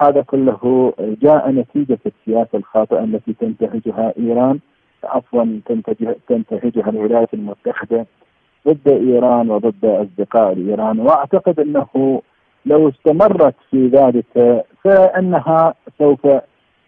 [0.00, 4.58] هذا كله جاء نتيجة السياسة الخاطئة التي تنتهجها إيران
[5.04, 5.60] عفوا
[6.28, 8.06] تنتهجها الولايات المتحدة
[8.68, 12.22] ضد إيران وضد أصدقاء ايران وأعتقد أنه
[12.66, 16.26] لو استمرت في ذلك فإنها سوف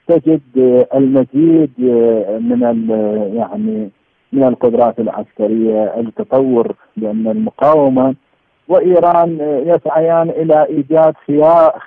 [0.09, 0.41] تجد
[0.95, 1.73] المزيد
[2.41, 2.89] من
[3.35, 3.91] يعني
[4.33, 8.15] من القدرات العسكرية التطور لأن المقاومة
[8.69, 11.15] وإيران يسعيان إلى إيجاد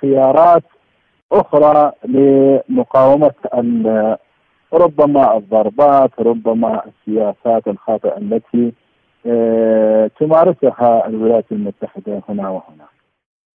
[0.00, 0.62] خيارات
[1.32, 3.32] أخرى لمقاومة
[4.72, 8.72] ربما الضربات ربما السياسات الخاطئة التي
[9.26, 12.84] آه، تمارسها الولايات المتحدة هنا وهنا.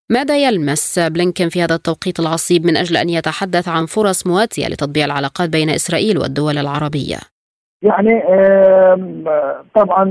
[0.09, 5.05] ماذا يلمس بلينكن في هذا التوقيت العصيب من أجل أن يتحدث عن فرص مواتية لتطبيع
[5.05, 7.17] العلاقات بين إسرائيل والدول العربية؟
[7.81, 8.21] يعني
[9.75, 10.03] طبعا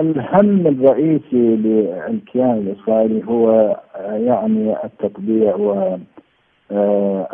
[0.00, 3.50] الهم الرئيسي للكيان الإسرائيلي هو
[3.96, 5.98] آه، يعني التطبيع و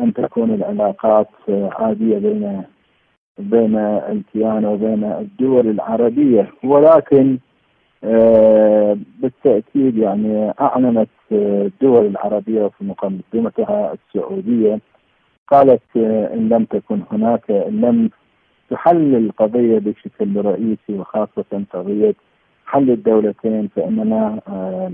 [0.01, 2.63] أن تكون العلاقات عادية بين
[3.39, 6.51] بين الكيان وبين الدول العربية.
[6.65, 7.39] ولكن
[8.05, 14.81] آه، بالتأكيد يعني أعلنت الدول العربية في مقدمتها السعودية
[15.49, 18.11] قالت آه، إن لم تكن هناك إن لم
[18.71, 22.15] تحل القضية بشكل رئيسي وخاصة قضية
[22.67, 24.93] حل الدولتين فإننا آه،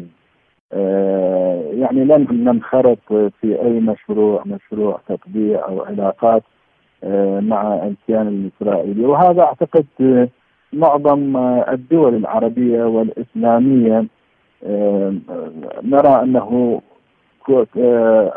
[1.72, 6.42] يعني لن ننخرط في أي مشروع مشروع تطبيع أو علاقات
[7.04, 9.06] آه، مع الكيان الإسرائيلي.
[9.06, 9.86] وهذا أعتقد
[10.72, 11.36] معظم
[11.68, 14.06] الدول العربية والإسلامية
[14.64, 15.14] آه،
[15.82, 16.80] نرى أنه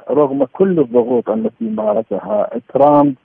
[0.09, 3.15] رغم كل الضغوط التي مارسها ترامب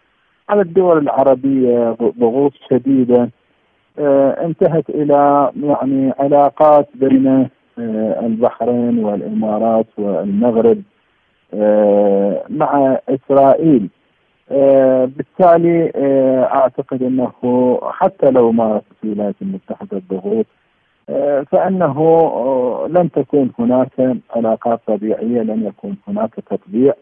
[0.49, 3.31] على الدول العربية ضغوط شديدة
[4.45, 10.83] انتهت إلى يعني علاقات بين آه، البحرين والإمارات والمغرب
[11.55, 13.89] آه، مع إسرائيل.
[14.51, 15.93] آه، بالتالي
[16.53, 17.33] أعتقد أنه
[17.83, 20.47] حتى لو مارست الولايات المتحدة الضغوط
[21.53, 21.97] فأنه
[22.89, 26.93] لن تكون هناك علاقات طبيعية لن يكون هناك تطبيع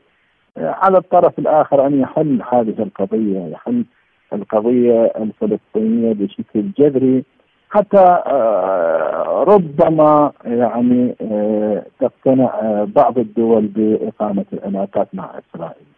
[0.57, 3.85] على الطرف الآخر أن يحل هذه القضية يحل
[4.33, 7.25] القضية الفلسطينية بشكل جذري
[7.71, 15.89] حتى آه، ربما يعني آه، تقتنع آه، بعض الدول بإقامة العلاقات مع إسرائيل.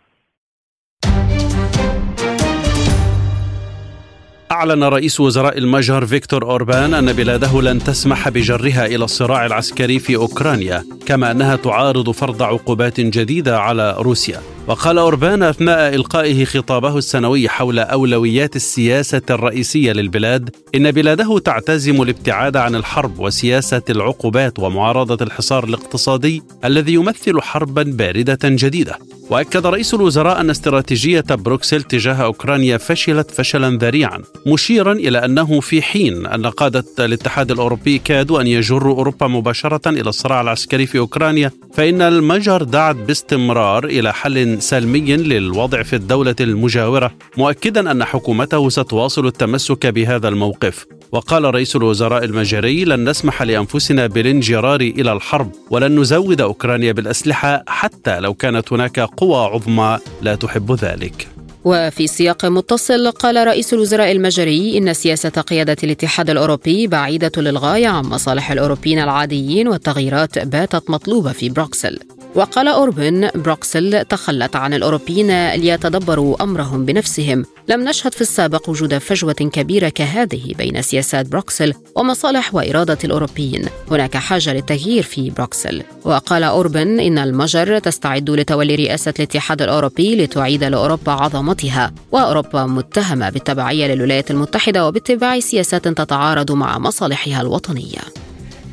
[4.53, 10.17] أعلن رئيس وزراء المجر فيكتور أوربان أن بلاده لن تسمح بجرها إلى الصراع العسكري في
[10.17, 14.39] أوكرانيا كما أنها تعارض فرض عقوبات جديدة على روسيا.
[14.71, 22.57] وقال أوربان أثناء إلقائه خطابه السنوي حول أولويات السياسة الرئيسية للبلاد إن بلاده تعتزم الابتعاد
[22.57, 28.99] عن الحرب وسياسة العقوبات ومعارضة الحصار الاقتصادي الذي يمثل حربا باردة جديدة.
[29.31, 35.83] وأكد رئيس الوزراء أن استراتيجية بروكسل تجاه أوكرانيا فشلت فشلا ذريعا مشيرا إلى أنه في
[35.83, 41.51] حين أن قادة الاتحاد الأوروبي كادوا أن يجروا أوروبا مباشرة إلى الصراع العسكري في أوكرانيا
[41.75, 49.27] فإن المجر دعت باستمرار إلى حل سلمي للوضع في الدولة المجاورة مؤكدا أن حكومته ستواصل
[49.27, 50.87] التمسك بهذا الموقف.
[51.13, 58.21] وقال رئيس الوزراء المجري لن نسمح لأنفسنا بالانجرار إلى الحرب ولن نزود أوكرانيا بالأسلحة حتى
[58.21, 61.40] لو كانت هناك قوى عظمى لا تحب ذلك.
[61.65, 68.05] وفي سياق متصل قال رئيس الوزراء المجري إن سياسة قيادة الاتحاد الأوروبي بعيدة للغاية عن
[68.05, 71.99] مصالح الأوروبيين العاديين والتغييرات باتت مطلوبة في بروكسل.
[72.35, 77.45] وقال أوربن بروكسل تخلت عن الأوروبيين ليتدبروا أمرهم بنفسهم.
[77.69, 83.65] لم نشهد في السابق وجود فجوة كبيرة كهذه بين سياسات بروكسل ومصالح وإرادة الأوروبيين.
[83.91, 85.83] هناك حاجة للتغيير في بروكسل.
[86.05, 91.13] وقال أوربن إن المجر تستعد لتولي رئاسة الاتحاد الأوروبي لتعيد لأوروبا
[91.51, 97.99] عظمتها وأوروبا متهمة بالتبعية للولايات المتحدة وباتباع سياسات تتعارض مع مصالحها الوطنية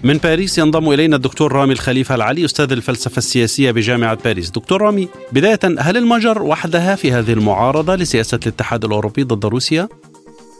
[0.03, 4.49] من باريس ينضم إلينا الدكتور رامي الخليفة العلي أستاذ الفلسفة السياسية بجامعة باريس.
[4.49, 9.89] دكتور رامي بداية هل المجر وحدها في هذه المعارضة لسياسة الاتحاد الأوروبي ضد روسيا؟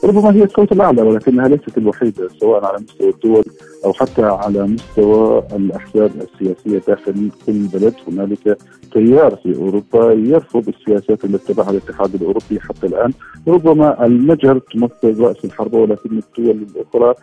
[0.04, 3.44] ربما هي الصوت الاعلى ولكنها ليست الوحيدة سواء على مستوى الدول
[3.86, 7.94] أو حتى على مستوى الأحزاب السياسية داخل كل بلد.
[8.08, 8.58] هنالك
[8.94, 13.12] تيار في أوروبا يرفض السياسات التي اتبعها الاتحاد الأوروبي حتى الآن.
[13.48, 17.14] ربما المجر تمثل رأس الحربه ولكن الدول الأخرى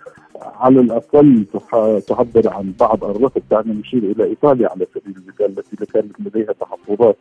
[0.43, 1.45] على الأقل
[2.09, 7.17] تعبر عن بعض الرفض دعنا نشير إلى إيطاليا على سبيل المثال التي كانت لديها تحفظات.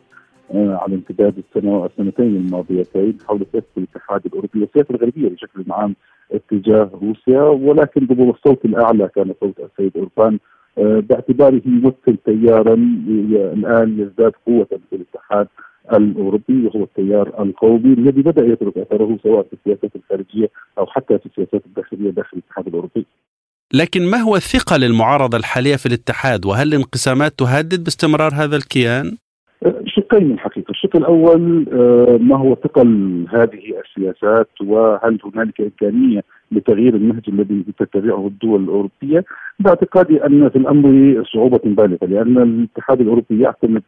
[0.51, 5.95] على امتداد السنتين الماضيتين حول سياسه الاتحاد الأوروبي والسياسة الغربية بشكل عام
[6.31, 10.39] اتجاه روسيا ولكن الصوت الأعلى كان صوت السيد أوربان
[10.77, 15.47] آه، باعتباره يمثل تيارا الآن يزداد قوة في الاتحاد
[15.93, 21.25] الأوروبي وهو التيار القومي الذي بدأ يترك أثره سواء في السياسات الخارجية أو حتى في
[21.25, 23.05] السياسات الداخلية داخل الاتحاد الأوروبي.
[23.73, 29.17] لكن ما هو الثقة للمعارضة الحالية في الاتحاد وهل الانقسامات تهدد باستمرار هذا الكيان؟
[29.85, 37.23] شقين الحقيقة، الشق الأول آه، ما هو ثقل هذه السياسات وهل هنالك إمكانية لتغيير النهج
[37.27, 39.25] الذي تتبعه الدول الأوروبية؟
[39.59, 43.83] باعتقادي أن في الأمر صعوبة بالغة لأن الاتحاد الأوروبي يعتمد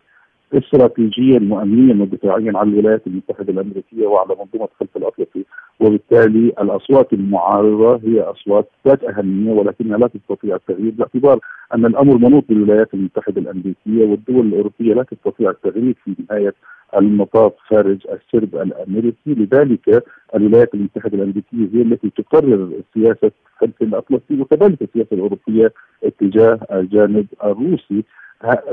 [0.55, 5.45] استراتيجيا وامنيا ودفاعيا على الولايات المتحدة الأمريكية وعلى منظومة خلف الأطلسي.
[5.79, 11.39] وبالتالي الأصوات المعارضة هي أصوات ذات أهمية ولكنها لا تستطيع التغيير باعتبار
[11.73, 16.53] أن الأمر منوط بالولايات المتحدة الأمريكية والدول الأوروبية لا تستطيع التغيير في نهاية
[16.97, 19.15] المطاف خارج السرب الأمريكي.
[19.27, 20.03] لذلك
[20.35, 23.31] الولايات المتحدة الأمريكية هي التي تقرر سياسة
[23.61, 28.03] خلف الأطلسي وكذلك السياسة الأوروبية اتجاه الجانب الروسي.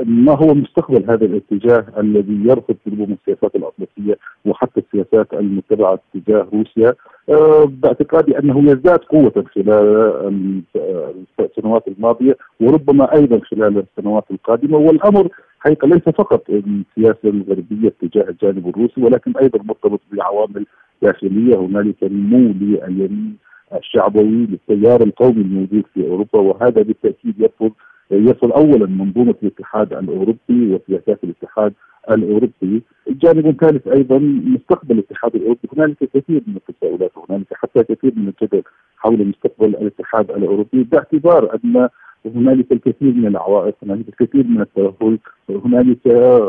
[0.05, 6.93] ما هو مستقبل هذا الاتجاه الذي يرفض ربما السياسات الأطلسية وحتى السياسات المتبعة تجاه روسيا؟
[7.29, 10.61] أه باعتقادي أنه يزداد قوة خلال
[11.39, 18.69] السنوات الماضية وربما أيضا خلال السنوات القادمة والأمر حقيقه ليس فقط السياسة الغربية تجاه الجانب
[18.69, 20.65] الروسي ولكن أيضا مرتبط بعوامل
[21.01, 21.55] داخلية.
[21.55, 23.37] هنالك نمو لليمين
[23.75, 27.71] الشعبوي للتيار القومي الموجود في أوروبا وهذا بالتأكيد يرفض
[28.11, 31.73] يصل اولا منظومة الاتحاد الأوروبي وسياسات الاتحاد
[32.11, 38.27] الأوروبي، الجانب الثالث أيضا مستقبل الاتحاد الأوروبي، هنالك كثير من التساؤلات وهنالك حتى كثير من
[38.27, 38.63] الجدل
[38.97, 41.89] حول مستقبل الاتحاد الأوروبي باعتبار أن
[42.25, 45.17] هنالك الكثير من العوائق، هنالك الكثير من التوهج،
[45.49, 45.99] هنالك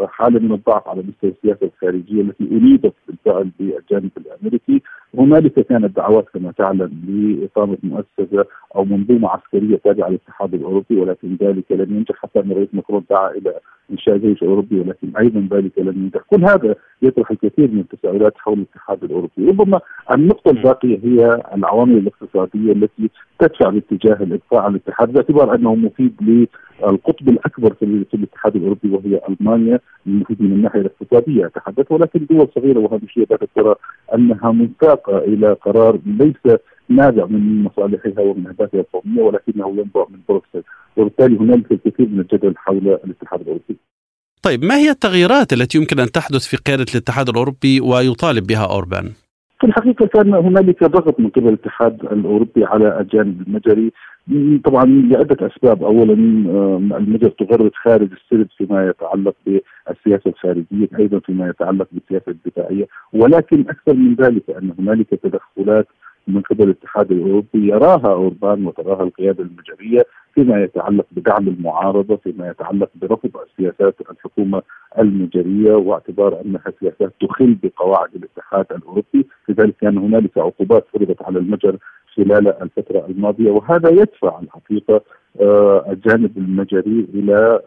[0.09, 4.83] حالة من الضعف على مستوى السياسة الخارجية التي أريدت بالفعل بالجانب الأمريكي،
[5.18, 8.45] هنالك كانت دعوات كما تعلم لإقامة مؤسسة
[8.77, 13.31] أو منظومة عسكرية تابعة للاتحاد الأوروبي ولكن ذلك لم ينجح حتى أن رئيس ماكرون دعا
[13.31, 13.55] إلى
[13.91, 18.55] إنشاء جيش أوروبي ولكن أيضا ذلك لم ينجح، كل هذا يطرح الكثير من التساؤلات حول
[18.55, 19.81] الاتحاد الأوروبي، ربما
[20.14, 27.28] النقطة الباقية هي العوامل الاقتصادية التي تدفع باتجاه الابقاء على الاتحاد باعتبار أنه مفيد للقطب
[27.28, 33.24] الأكبر في الاتحاد الأوروبي وهي ألمانيا مفيد من الناحية الاقتصادية اتحدث ولكن دول صغيرة وهامشيه
[33.24, 33.74] باتت ترى
[34.14, 36.59] أنها منساقه إلى قرار ليس
[36.89, 40.62] نابع من مصالحها ومن أهدافها القومية ولكنه ينبع من بروكسل
[40.97, 43.76] وبالتالي هنالك الكثير من الجدل حول الاتحاد الأوروبي.
[44.43, 49.12] طيب ما هي التغييرات التي يمكن أن تحدث في قيادة الاتحاد الأوروبي ويطالب بها أوربان؟
[49.65, 53.93] في الحقيقة كان هنالك ضغط من قبل الاتحاد الأوروبي على الجانب المجري
[54.65, 56.12] طبعا لعدة أسباب، اولا
[56.97, 63.95] المجر تغرد خارج السرب فيما يتعلق بالسياسة الخارجية، أيضا فيما يتعلق بالسياسة الدفاعية، ولكن أكثر
[63.95, 65.87] من ذلك أن هنالك تدخلات
[66.29, 72.91] من قبل الاتحاد الأوروبي يراها أوربان وتراها القيادة المجرية فيما يتعلق بدعم المعارضة، فيما يتعلق
[72.95, 74.62] برفض السياسات الحكومة
[74.99, 81.77] المجرية واعتبار أنها سياسات تخل بقواعد الاتحاد الأوروبي، لذلك كان هنالك عقوبات فرضت على المجر
[82.16, 85.01] خلال الفترة الماضية وهذا يدفع الحقيقة
[85.41, 87.61] آه، الجانب المجري إلى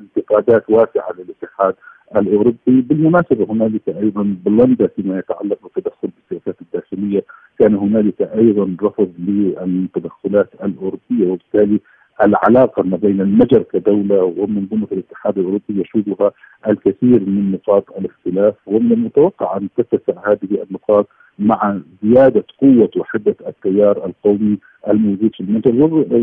[0.00, 1.74] انتقادات واسعة للاتحاد
[2.16, 7.24] الأوروبي، بالمناسبة هنالك أيضا بولندا فيما يتعلق بالتدخل بالسياسات الداخلية،
[7.58, 11.80] كان هنالك أيضا رفض للتدخلات الأوروبية وبالتالي
[12.22, 16.32] العلاقة ما بين المجر كدولة ومنظومه الاتحاد الأوروبي يشوبها
[16.68, 18.54] الكثير من نقاط الاختلاف.
[18.66, 25.72] ومن المتوقع أن تتسع هذه النقاط مع زيادة قوة وحدة التيار القومي الموجود في المنطقة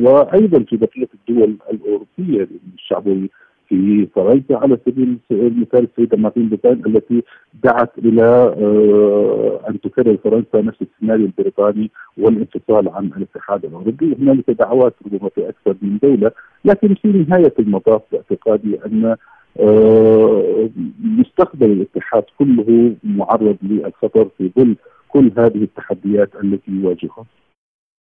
[0.10, 3.28] وأيضا في بقية الدول الأوروبية الشعبويه
[3.72, 7.24] في فرنسا على سبيل المثال السيدة مارين لوبان التي
[7.64, 14.94] دعت إلى آه، أن تكرر فرنسا نفس السيناريو البريطاني والانفصال عن الاتحاد الأوروبي، هنالك دعوات
[15.06, 16.32] ربما في أكثر من دولة،
[16.66, 19.16] لكن في نهاية المطاف باعتقادي أن
[19.60, 20.70] آه،
[21.04, 24.76] مستقبل الاتحاد كله معرض للخطر في ظل
[25.10, 27.26] كل هذه التحديات التي يواجهها.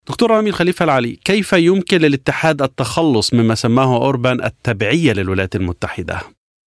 [0.09, 6.15] دكتور رامي الخليفة العلي كيف يمكن للاتحاد التخلص مما سماه أوربان التبعية للولايات المتحدة؟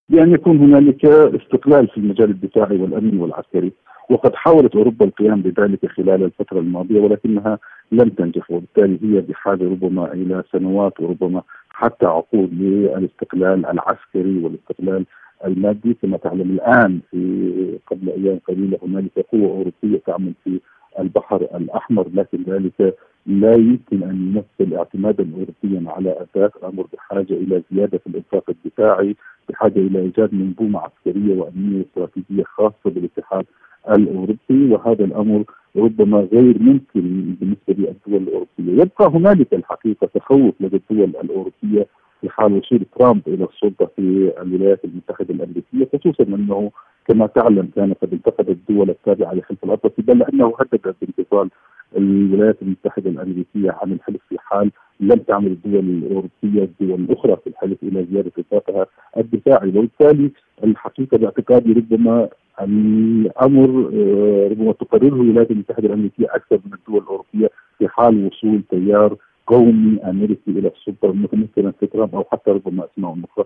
[0.09, 3.73] بأن يكون هنالك استقلال في المجال الدفاعي والأمني والعسكري
[4.11, 7.59] وقد حاولت أوروبا القيام بذلك خلال الفترة الماضية ولكنها
[7.93, 15.07] لم تنجح وبالتالي هي بحاجة ربما إلى سنوات وربما حتى عقود للاستقلال العسكري والاستقلال
[15.45, 20.61] المادي كما تعلم الآن في قبل أيام قليلة هنالك قوة أوروبية تعمل في
[20.99, 22.95] البحر الأحمر لكن ذلك
[23.27, 24.17] لا يمكن أن
[24.61, 29.17] يمثل اعتمادا أوروبيا على أساس الأمر بحاجة إلى زيادة في الإنفاق الدفاعي،
[29.49, 33.45] بحاجة إلى إيجاد منظومة عسكرية وأمنية واستراتيجيه خاصة بالاتحاد
[33.91, 34.73] الأوروبي.
[34.73, 35.45] وهذا الأمر
[35.77, 41.87] ربما غير ممكن بالنسبة للدول الأوروبية، يبقى هنالك الحقيقة تخوف لدى الدول الأوروبية
[42.21, 46.71] في حال وصول ترامب إلى السلطة في الولايات المتحدة الأمريكية خصوصا أنه
[47.09, 51.51] كما تعلم كان قد انتقد الدول التابعة لحلف الأطلسي بل انه هدد بانفصال
[51.97, 57.83] الولايات المتحدة الأمريكية عن الحلف في حال لم تعمل الدول الأوروبية الدول الأخرى في الحلف
[57.83, 58.87] إلى زيادة انفاقها
[59.17, 60.31] الدفاعي وبالتالي
[60.65, 62.29] الحقيقة باعتقادي ربما
[62.61, 69.17] الأمر آه، ربما تقرره الولايات المتحدة الأمريكية أكثر من الدول الأوروبية في حال وصول تيار
[69.47, 73.45] قومي أمريكي إلى السلطة مثلا ترامب أو حتى ربما أسماء أخرى.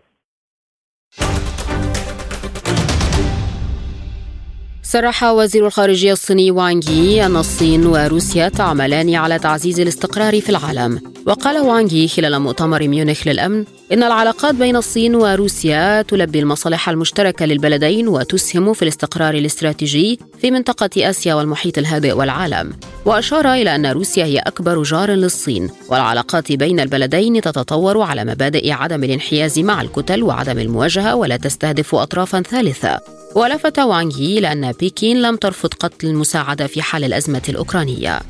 [4.91, 11.01] صرح وزير الخارجية الصيني وانغ يي أن الصين وروسيا تعملان على تعزيز الاستقرار في العالم.
[11.27, 17.47] وقال وانغ يي خلال مؤتمر ميونخ للأمن إن العلاقات بين الصين وروسيا تلبي المصالح المشتركة
[17.47, 22.73] للبلدين وتسهم في الاستقرار الاستراتيجي في منطقة آسيا والمحيط الهادئ والعالم.
[23.05, 29.05] وأشار إلى أن روسيا هي أكبر جار للصين والعلاقات بين البلدين تتطور على مبادئ عدم
[29.05, 33.01] الانحياز مع الكتل وعدم المواجهة ولا تستهدف أطرافا ثالثة.
[33.35, 38.21] ولفت وانغ يي إلى أن بكين لم ترفض قتل المساعدة في حال الأزمة الأوكرانية.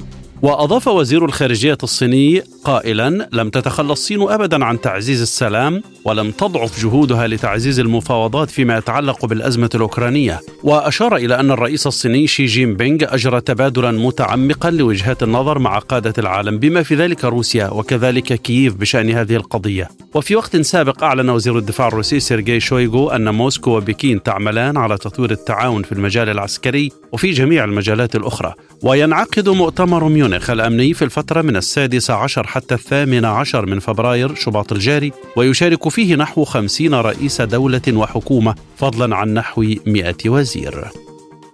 [0.43, 7.27] وأضاف وزير الخارجية الصيني قائلا لم تتخلى الصين ابدا عن تعزيز السلام ولم تضعف جهودها
[7.27, 10.41] لتعزيز المفاوضات فيما يتعلق بالأزمة الأوكرانية.
[10.63, 16.15] وأشار إلى أن الرئيس الصيني شي جين بينغ أجرى تبادلا متعمقا لوجهات النظر مع قادة
[16.19, 19.89] العالم بما في ذلك روسيا وكذلك كييف بشأن هذه القضية.
[20.15, 25.31] وفي وقت سابق أعلن وزير الدفاع الروسي سيرجي شويغو أن موسكو وبكين تعملان على تطوير
[25.31, 30.28] التعاون في المجال العسكري وفي جميع المجالات الأخرى وينعقد مؤتمر ميونخ.
[30.29, 35.89] ميونخ الأمني في الفترة من السادس عشر حتى الثامن عشر من فبراير شباط الجاري ويشارك
[35.89, 40.85] فيه نحو خمسين رئيس دولة وحكومة فضلا عن نحو مئة وزير.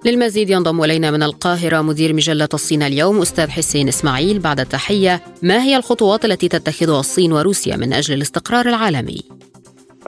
[0.05, 5.23] للمزيد ينضم إلينا من القاهرة مدير مجلة الصين اليوم أستاذ حسين إسماعيل بعد التحية.
[5.43, 9.21] ما هي الخطوات التي تتخذها الصين وروسيا من أجل الاستقرار العالمي؟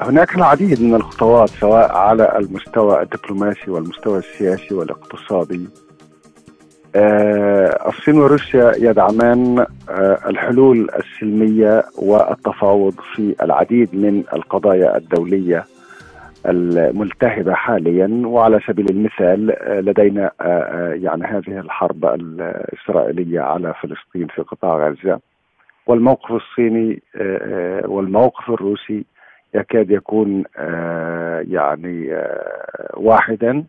[0.02, 5.68] هناك العديد من الخطوات سواء على المستوى الدبلوماسي والمستوى السياسي والاقتصادي.
[6.96, 15.64] الصين وروسيا يدعمان آه، الحلول السلمية والتفاوض في العديد من القضايا الدولية
[16.46, 18.22] الملتهبة حاليا.
[18.26, 20.30] وعلى سبيل المثال آه، لدينا
[20.94, 25.20] يعني هذه الحرب الإسرائيلية على فلسطين في قطاع غزة.
[25.86, 27.02] والموقف الصيني
[27.84, 29.04] والموقف الروسي
[29.54, 30.44] يكاد يكون
[31.52, 32.16] يعني
[32.94, 33.64] واحدا.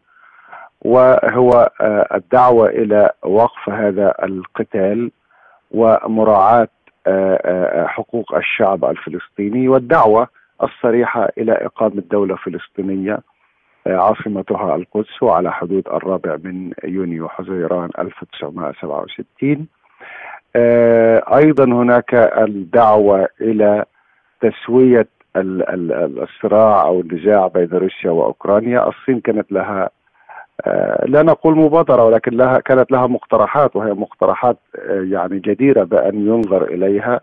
[0.82, 5.12] وهو آه، الدعوة إلى وقف هذا القتال
[5.72, 6.68] ومراعاة
[7.08, 10.28] آه، آه، حقوق الشعب الفلسطيني والدعوة
[10.64, 13.20] الصريحة إلى إقامة دولة فلسطينية
[13.88, 19.68] عاصمتها القدس وعلى حدود الرابع من يونيو حزيران 1967
[21.34, 23.86] أيضا هناك الدعوة إلى
[24.42, 29.90] تسوية الصراع أو النزاع بين روسيا وأوكرانيا، الصين كانت لها
[31.06, 36.64] لا نقول مبادرة ولكن لها كانت لها مقترحات وهي مقترحات آه، يعني جديرة بأن ينظر
[36.64, 37.22] إليها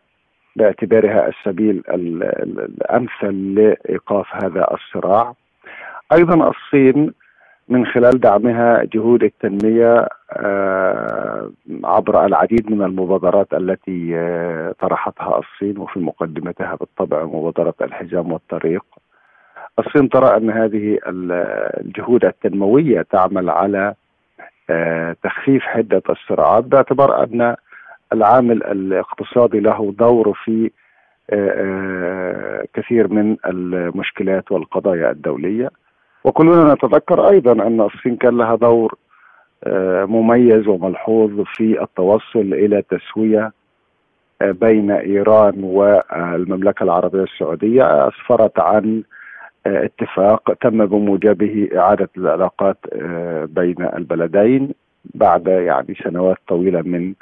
[0.57, 5.35] باعتبارها السبيل الأمثل لإيقاف هذا الصراع.
[6.13, 7.13] أيضا الصين
[7.69, 10.09] من خلال دعمها جهود التنمية
[11.85, 14.11] عبر العديد من المبادرات التي
[14.81, 18.85] طرحتها الصين وفي مقدمتها بالطبع مبادرة الحزام والطريق.
[19.79, 23.95] الصين ترى أن هذه الجهود التنموية تعمل على
[25.23, 27.57] تخفيف حدة الصراعات باعتبار أن
[28.13, 30.71] العامل الاقتصادي له دور في
[32.75, 35.71] كثير من المشكلات والقضايا الدولية.
[36.25, 38.95] وكلنا نتذكر أيضا أن الصين كان لها دور
[39.65, 43.53] آه، مميز وملحوظ في التوصل إلى تسوية
[44.43, 48.09] آه، بين إيران والمملكة العربية السعودية.
[48.09, 49.14] أسفرت عن آه،
[49.67, 52.79] اتفاق تم بموجبه إعادة العلاقات
[53.45, 54.71] بين البلدين
[55.15, 57.15] بعد يعني سنوات طويلة من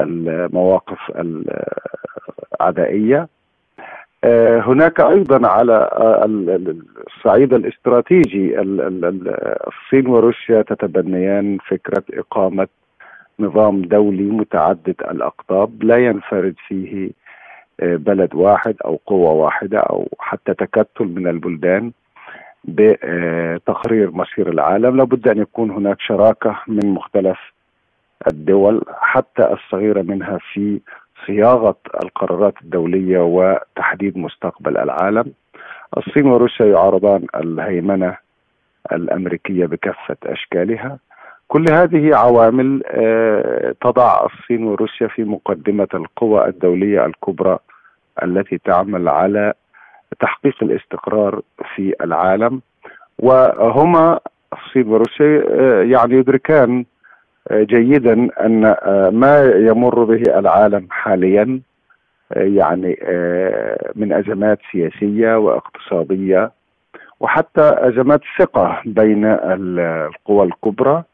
[0.00, 0.98] المواقف
[2.60, 3.28] العدائية.
[4.24, 6.24] آه، هناك أيضا على آه،
[7.06, 12.68] الصعيد الاستراتيجي الصين وروسيا تتبنيان فكرة إقامة
[13.40, 17.10] نظام دولي متعدد الأقطاب لا ينفرد فيه آه،
[17.82, 21.92] بلد واحد أو قوة واحدة أو حتى تكتل من البلدان
[22.64, 27.38] بتقرير مصير العالم لابد أن يكون هناك شراكة من مختلف
[28.26, 30.80] الدول حتى الصغيره منها في
[31.26, 35.32] صياغة القرارات الدولية وتحديد مستقبل العالم.
[35.96, 38.16] الصين وروسيا يعارضان الهيمنة
[38.92, 40.98] الأمريكية بكافة أشكالها.
[41.48, 47.58] كل هذه عوامل آه، تضع الصين وروسيا في مقدمة القوى الدولية الكبرى
[48.22, 49.52] التي تعمل على
[50.20, 51.40] تحقيق الاستقرار
[51.74, 52.60] في العالم.
[53.18, 54.20] وهما
[54.52, 56.84] الصين وروسيا آه، يعني يدركان
[57.52, 61.60] جيدا أن آه، ما يمر به العالم حاليا
[62.32, 66.50] آه، يعني آه، من أزمات سياسية واقتصادية
[67.20, 71.04] وحتى أزمات ثقة بين القوى الكبرى.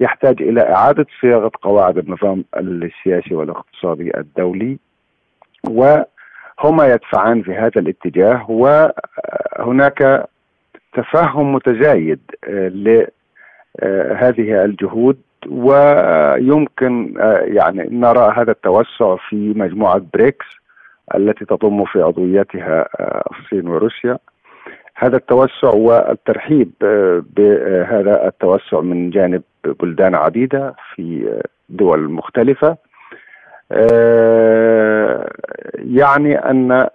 [0.00, 4.78] يحتاج إلى إعادة صياغة قواعد النظام السياسي والاقتصادي الدولي
[6.62, 10.28] وهما يدفعان في هذا الاتجاه وهناك
[10.92, 12.20] تفهم متزايد
[13.82, 20.46] لهذه الجهود ويمكن آه، يعني نرى هذا التوسع في مجموعة بريكس
[21.14, 24.18] التي تضم في عضويتها آه، الصين وروسيا.
[24.94, 31.38] هذا التوسع والترحيب آه، بهذا التوسع من جانب بلدان عديدة في
[31.68, 32.76] دول مختلفة.
[35.96, 36.88] يعني أن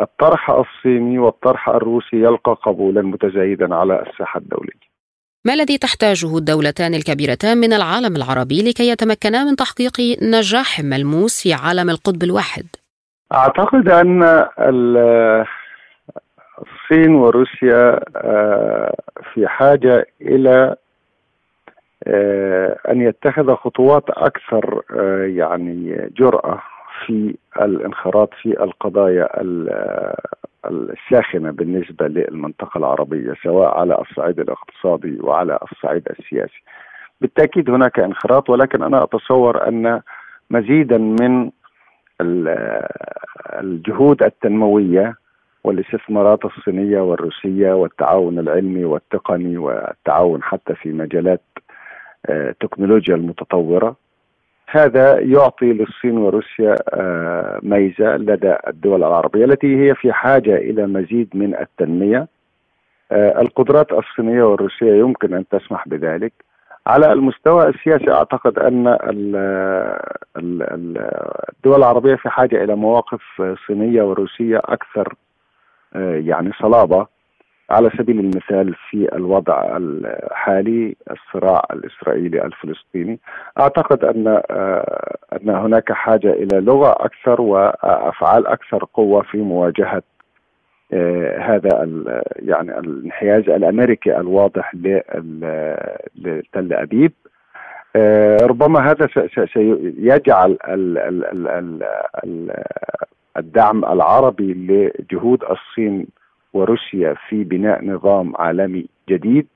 [0.00, 4.92] الطرح الصيني والطرح الروسي يلقى قبولا متزايدا على الساحة الدولية
[5.44, 11.52] ما الذي تحتاجه الدولتان الكبيرتان من العالم العربي لكي يتمكنا من تحقيق نجاح ملموس في
[11.52, 12.66] عالم القطب الواحد؟
[13.32, 14.22] أعتقد أن
[16.62, 18.94] الصين وروسيا آه،
[19.34, 20.76] في حاجة إلى آه،
[22.90, 26.62] أن يتخذ خطوات أكثر آه، يعني جرأة
[27.06, 29.28] في الانخراط في القضايا
[30.70, 36.62] الساخنة بالنسبة للمنطقة العربية سواء على الصعيد الاقتصادي وعلى الصعيد السياسي.
[37.20, 40.00] بالتأكيد هناك انخراط ولكن أنا أتصور أن
[40.50, 41.50] مزيدا من
[43.60, 45.14] الجهود التنموية
[45.64, 51.42] والاستثمارات الصينية والروسية والتعاون العلمي والتقني والتعاون حتى في مجالات
[52.30, 53.96] التكنولوجيا المتطورة.
[54.68, 61.28] هذا يعطي للصين وروسيا آه، ميزة لدى الدول العربية التي هي في حاجة إلى مزيد
[61.34, 62.28] من التنمية.
[63.12, 66.32] آه، القدرات الصينية والروسية يمكن أن تسمح بذلك.
[66.86, 68.98] على المستوى السياسي أعتقد أن
[70.36, 73.22] الدول العربية في حاجة إلى مواقف
[73.66, 75.14] صينية وروسية أكثر
[75.94, 77.06] آه، يعني صلابة.
[77.72, 83.18] على سبيل المثال في الوضع الحالي الصراع الإسرائيلي الفلسطيني
[83.60, 90.02] أعتقد أن آه، أن هناك حاجة إلى لغة أكثر وأفعال أكثر قوة في مواجهة
[90.92, 91.88] آه، هذا
[92.36, 94.74] يعني الانحياز الأمريكي الواضح
[96.14, 97.12] لتل أبيب.
[97.96, 99.08] آه، ربما هذا
[99.52, 100.58] سيجعل
[103.36, 106.06] الدعم العربي لجهود الصين
[106.52, 109.46] وروسيا في بناء نظام عالمي جديد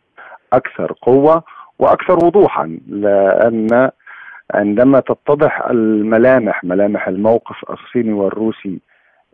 [0.52, 1.42] أكثر قوة
[1.78, 3.90] وأكثر وضوحا لأن
[4.54, 8.80] عندما تتضح الملامح ملامح الموقف الصيني والروسي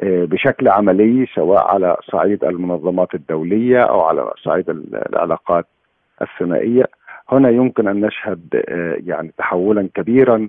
[0.00, 5.66] آه، بشكل عملي سواء على صعيد المنظمات الدولية أو على صعيد العلاقات
[6.22, 6.84] الثنائية
[7.28, 10.48] هنا يمكن أن نشهد آه، يعني تحولا كبيرا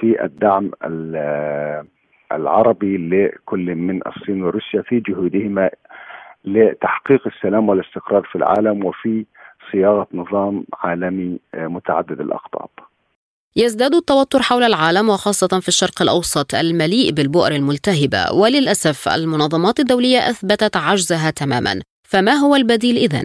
[0.00, 0.70] في الدعم
[2.32, 5.70] العربي لكل من الصين وروسيا في جهودهما
[6.46, 9.24] لتحقيق السلام والاستقرار في العالم وفي
[9.72, 12.68] صياغة نظام عالمي آه، متعدد الأقطاب.
[13.56, 20.76] يزداد التوتر حول العالم وخاصة في الشرق الأوسط المليء بالبؤر الملتهبة وللأسف المنظمات الدولية أثبتت
[20.76, 23.24] عجزها تماما فما هو البديل إذن؟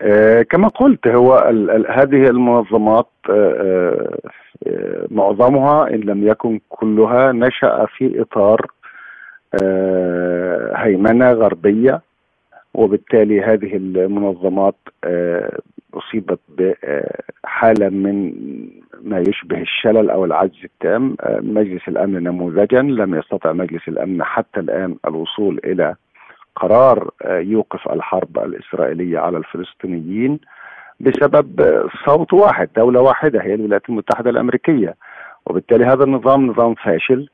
[0.00, 4.18] آه كما قلت هو ال ال هذه المنظمات آه
[4.66, 8.66] آه معظمها إن لم يكن كلها نشأ في إطار
[10.76, 12.00] هيمنة غربية
[12.74, 15.58] وبالتالي هذه المنظمات آه
[15.94, 18.32] أصيبت بحالة من
[19.02, 21.16] ما يشبه الشلل أو العجز التام.
[21.20, 25.94] آه مجلس الأمن نموذجا لم يستطع مجلس الأمن حتى الآن الوصول إلى
[26.56, 30.40] قرار آه يوقف الحرب الإسرائيلية على الفلسطينيين
[31.00, 31.60] بسبب
[32.06, 34.94] صوت واحد دولة واحدة هي الولايات المتحدة الأمريكية.
[35.46, 37.28] وبالتالي هذا النظام نظام فاشل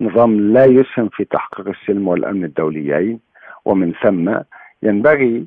[0.00, 3.20] نظام لا يسهم في تحقيق السلم والأمن الدوليين.
[3.64, 4.34] ومن ثم
[4.82, 5.46] ينبغي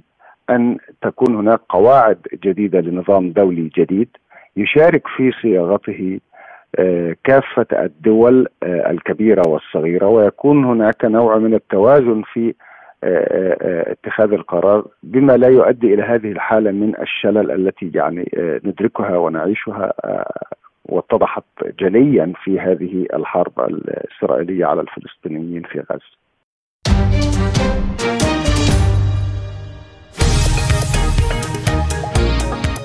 [0.49, 4.09] أن تكون هناك قواعد جديدة لنظام دولي جديد
[4.57, 6.19] يشارك في صياغته
[7.23, 12.53] كافة الدول الكبيرة والصغيرة ويكون هناك نوع من التوازن في
[13.03, 18.31] اتخاذ القرار بما لا يؤدي إلى هذه الحالة من الشلل التي يعني
[18.65, 19.93] ندركها ونعيشها
[20.85, 21.43] واتضحت
[21.79, 26.15] جليا في هذه الحرب الإسرائيلية على الفلسطينيين في غزة.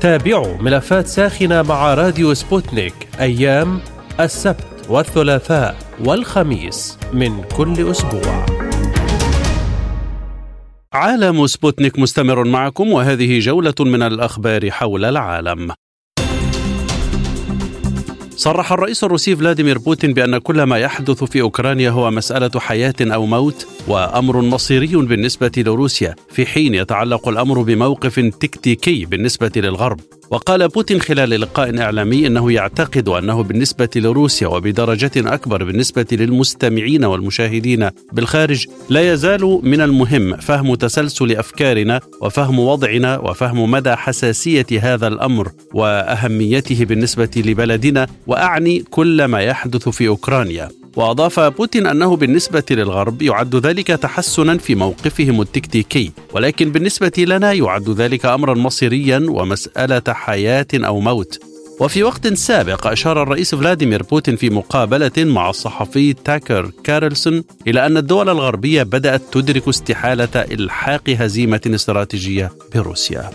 [0.00, 3.80] تابعوا ملفات ساخنة مع راديو سبوتنيك أيام
[4.20, 8.46] السبت والثلاثاء والخميس من كل أسبوع.
[10.92, 15.72] عالم سبوتنيك مستمر معكم وهذه جولة من الأخبار حول العالم.
[18.36, 23.26] صرح الرئيس الروسي فلاديمير بوتين بأن كل ما يحدث في أوكرانيا هو مسألة حياة أو
[23.26, 30.00] موت وأمر مصيري بالنسبة لروسيا في حين يتعلق الأمر بموقف تكتيكي بالنسبة للغرب.
[30.30, 37.90] وقال بوتين خلال لقاء إعلامي أنه يعتقد أنه بالنسبة لروسيا وبدرجة أكبر بالنسبة للمستمعين والمشاهدين
[38.12, 45.52] بالخارج لا يزال من المهم فهم تسلسل أفكارنا وفهم وضعنا وفهم مدى حساسية هذا الأمر
[45.74, 50.83] وأهميته بالنسبة لبلدنا وأعني كل ما يحدث في أوكرانيا.
[50.96, 57.90] وأضاف بوتين أنه بالنسبة للغرب يعد ذلك تحسنا في موقفهم التكتيكي ولكن بالنسبة لنا يعد
[57.90, 61.38] ذلك امرا مصيريا ومسألة حياة أو موت.
[61.80, 67.96] وفي وقت سابق أشار الرئيس فلاديمير بوتين في مقابلة مع الصحفي تاكر كارلسون إلى أن
[67.96, 73.30] الدول الغربية بدأت تدرك استحالة إلحاق هزيمة استراتيجية بروسيا.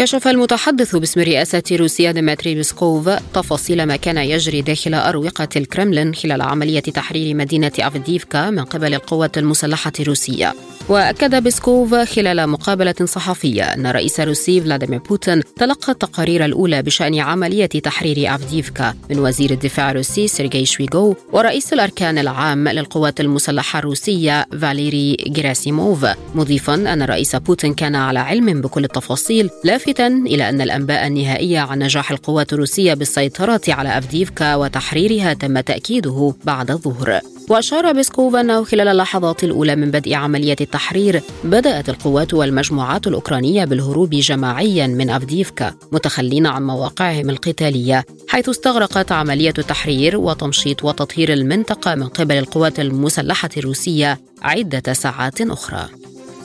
[0.00, 6.42] كشف المتحدث باسم رئاسة روسيا ديمتري بيسكوف تفاصيل ما كان يجري داخل أروقة الكرملين خلال
[6.42, 10.54] عملية تحرير مدينة أفديفكا من قبل القوات المسلحة الروسية.
[10.88, 17.66] وأكد بيسكوف خلال مقابلة صحفية أن الرئيس الروسي فلاديمير بوتين تلقى التقارير الأولى بشأن عملية
[17.66, 25.16] تحرير أفديفكا من وزير الدفاع الروسي سيرجي شويغو ورئيس الأركان العام للقوات المسلحة الروسية فاليري
[25.26, 29.50] جراسيموف مضيفا أن الرئيس بوتين كان على علم بكل التفاصيل
[29.90, 36.34] لافتا إلى أن الأنباء النهائية عن نجاح القوات الروسية بالسيطرة على أفديفكا وتحريرها تم تأكيده
[36.44, 37.20] بعد الظهر.
[37.48, 44.10] وأشار بيسكوف أنه خلال اللحظات الأولى من بدء عملية التحرير بدأت القوات والمجموعات الأوكرانية بالهروب
[44.10, 52.08] جماعيا من أفديفكا متخلين عن مواقعهم القتالية حيث استغرقت عملية التحرير وتمشيط وتطهير المنطقة من
[52.08, 55.88] قبل القوات المسلحة الروسية عدة ساعات أخرى.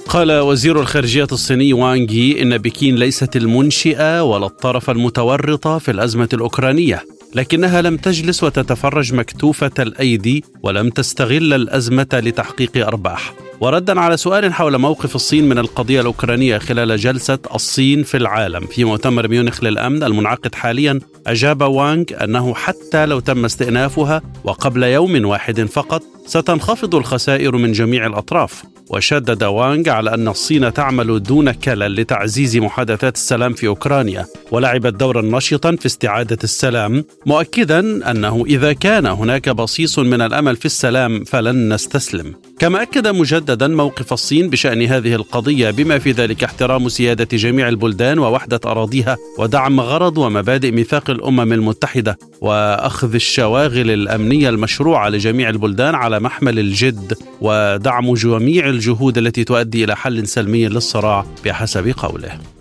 [0.09, 7.03] قال وزير الخارجية الصيني وانغي إن بكين ليست المنشئة ولا الطرف المتورط في الأزمة الأوكرانية
[7.35, 13.33] لكنها لم تجلس وتتفرج مكتوفة الأيدي ولم تستغل الأزمة لتحقيق أرباح.
[13.61, 18.83] وردا على سؤال حول موقف الصين من القضية الأوكرانية خلال جلسة الصين في العالم في
[18.83, 25.61] مؤتمر ميونخ للأمن المنعقد حاليا أجاب وانغ أنه حتى لو تم استئنافها وقبل يوم واحد
[25.61, 28.63] فقط ستنخفض الخسائر من جميع الأطراف.
[28.89, 35.21] وشدد وانغ على أن الصين تعمل دون كلل لتعزيز محادثات السلام في أوكرانيا ولعبت دورا
[35.21, 41.73] نشطا في استعادة السلام مؤكدا أنه إذا كان هناك بصيص من الأمل في السلام فلن
[41.73, 42.35] نستسلم.
[42.59, 48.19] كما أكد مجددا موقف الصين بشأن هذه القضية بما في ذلك احترام سيادة جميع البلدان
[48.19, 56.19] ووحدة أراضيها ودعم غرض ومبادئ ميثاق الأمم المتحدة وأخذ الشواغل الأمنية المشروعة لجميع البلدان على
[56.19, 62.54] محمل الجد ودعم جميع الجهود التي تؤدي إلى حل سلمي للصراع بحسب قوله.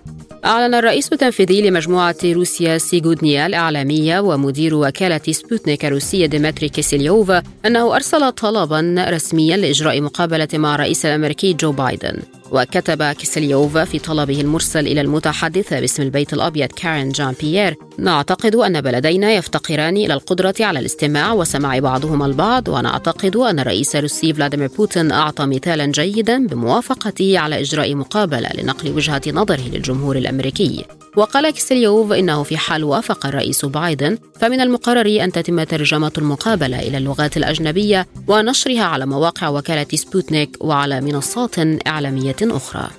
[0.44, 7.32] أعلن الرئيس التنفيذي لمجموعة روسيا سيغودنيا الإعلامية ومدير وكالة سبوتنيك الروسية ديمتري كيسيليوف
[7.66, 12.22] أنه أرسل طلبا رسميا لإجراء مقابلة مع الرئيس الأمريكي جو بايدن.
[12.54, 18.80] وكتب كيسيليوف في طلبه المرسل إلى المتحدثة باسم البيت الأبيض كارين جان بيير نعتقد أن
[18.80, 25.12] بلدينا يفتقران إلى القدرة على الاستماع وسماع بعضهما البعض ونعتقد أن الرئيس الروسي فلاديمير بوتين
[25.12, 30.84] أعطى مثالا جيدا بموافقته على إجراء مقابلة لنقل وجهة نظره للجمهور الأمريكي.
[31.16, 36.98] وقال كيسليوف إنه في حال وافق الرئيس بايدن فمن المقرر أن تتم ترجمة المقابلة إلى
[36.98, 41.54] اللغات الأجنبية ونشرها على مواقع وكالة سبوتنيك وعلى منصات
[41.86, 42.90] إعلامية أخرى.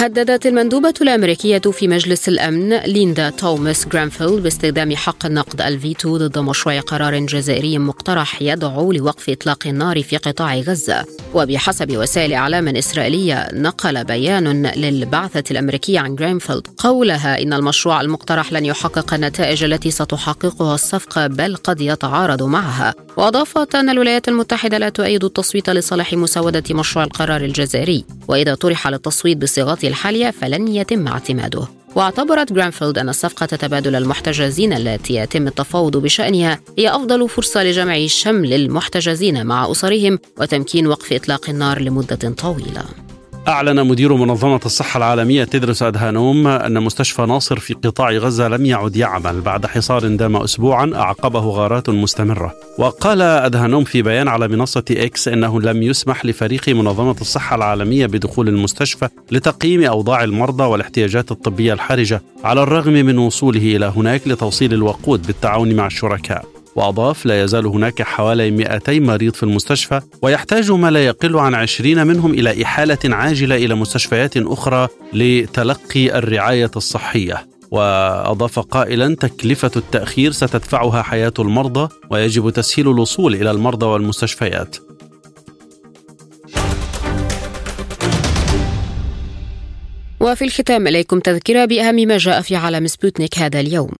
[0.00, 6.80] هددت المندوبة الأمريكية في مجلس الأمن ليندا توماس جرانفيلد باستخدام حق النقض الفيتو ضد مشروع
[6.80, 11.04] قرار جزائري مقترح يدعو لوقف إطلاق النار في قطاع غزة.
[11.34, 18.64] وبحسب وسائل إعلام إسرائيلية نقل بيان للبعثة الأمريكية عن جرانفيلد قولها إن المشروع المقترح لن
[18.64, 22.94] يحقق النتائج التي ستحققها الصفقة بل قد يتعارض معها.
[23.16, 28.04] وأضافت أن الولايات المتحدة لا تؤيد التصويت لصالح مسودة مشروع القرار الجزائري.
[28.28, 31.68] وإذا طرح للتصويت بصيغته الحالية فلن يتم اعتماده.
[31.94, 38.52] واعتبرت جرانفيلد أن الصفقة تبادل المحتجزين التي يتم التفاوض بشأنها هي أفضل فرصة لجمع شمل
[38.52, 43.07] المحتجزين مع أسرهم وتمكين وقف إطلاق النار لمدة طويلة.
[43.48, 48.96] أعلن مدير منظمة الصحة العالمية تيدروس أدهانوم أن مستشفى ناصر في قطاع غزة لم يعد
[48.96, 52.54] يعمل بعد حصار دام أسبوعا أعقبه غارات مستمرة.
[52.78, 58.48] وقال أدهانوم في بيان على منصة إكس أنه لم يسمح لفريق منظمة الصحة العالمية بدخول
[58.48, 65.26] المستشفى لتقييم أوضاع المرضى والاحتياجات الطبية الحرجة على الرغم من وصوله إلى هناك لتوصيل الوقود
[65.26, 66.57] بالتعاون مع الشركاء.
[66.78, 72.06] وأضاف لا يزال هناك حوالي 200 مريض في المستشفى ويحتاج ما لا يقل عن 20
[72.06, 77.46] منهم إلى إحالة عاجلة إلى مستشفيات أخرى لتلقي الرعاية الصحية.
[77.70, 84.76] وأضاف قائلا تكلفة التأخير ستدفعها حياة المرضى ويجب تسهيل الوصول إلى المرضى والمستشفيات.
[90.20, 93.90] وفي الختام إليكم تذكرة بأهم ما جاء في عالم سبوتنيك هذا اليوم.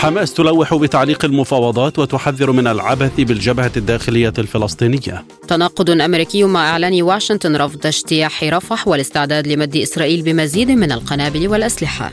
[0.00, 5.24] حماس تلوح بتعليق المفاوضات وتحذر من العبث بالجبهة الداخلية الفلسطينية.
[5.48, 12.10] تناقض أمريكي مع إعلان واشنطن رفض اجتياح رفح والاستعداد لمد إسرائيل بمزيد من القنابل والأسلحة.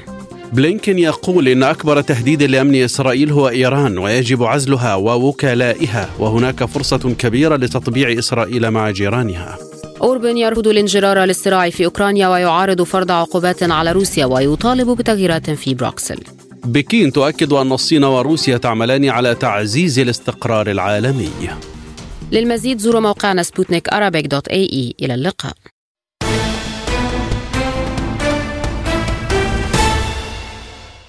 [0.54, 7.56] بلينكين يقول إن أكبر تهديد لأمن إسرائيل هو إيران ويجب عزلها ووكلائها وهناك فرصة كبيرة
[7.56, 9.58] لتطبيع إسرائيل مع جيرانها.
[10.02, 16.18] أوربن يرفض الانجرار للصراع في أوكرانيا ويعارض فرض عقوبات على روسيا ويطالب بتغييرات في بروكسل.
[16.66, 21.30] بكين تؤكد أن الصين وروسيا تعملان على تعزيز الاستقرار العالمي.
[22.32, 23.90] للمزيد زوروا موقعنا سبوتنيك
[25.02, 25.54] إلى اللقاء.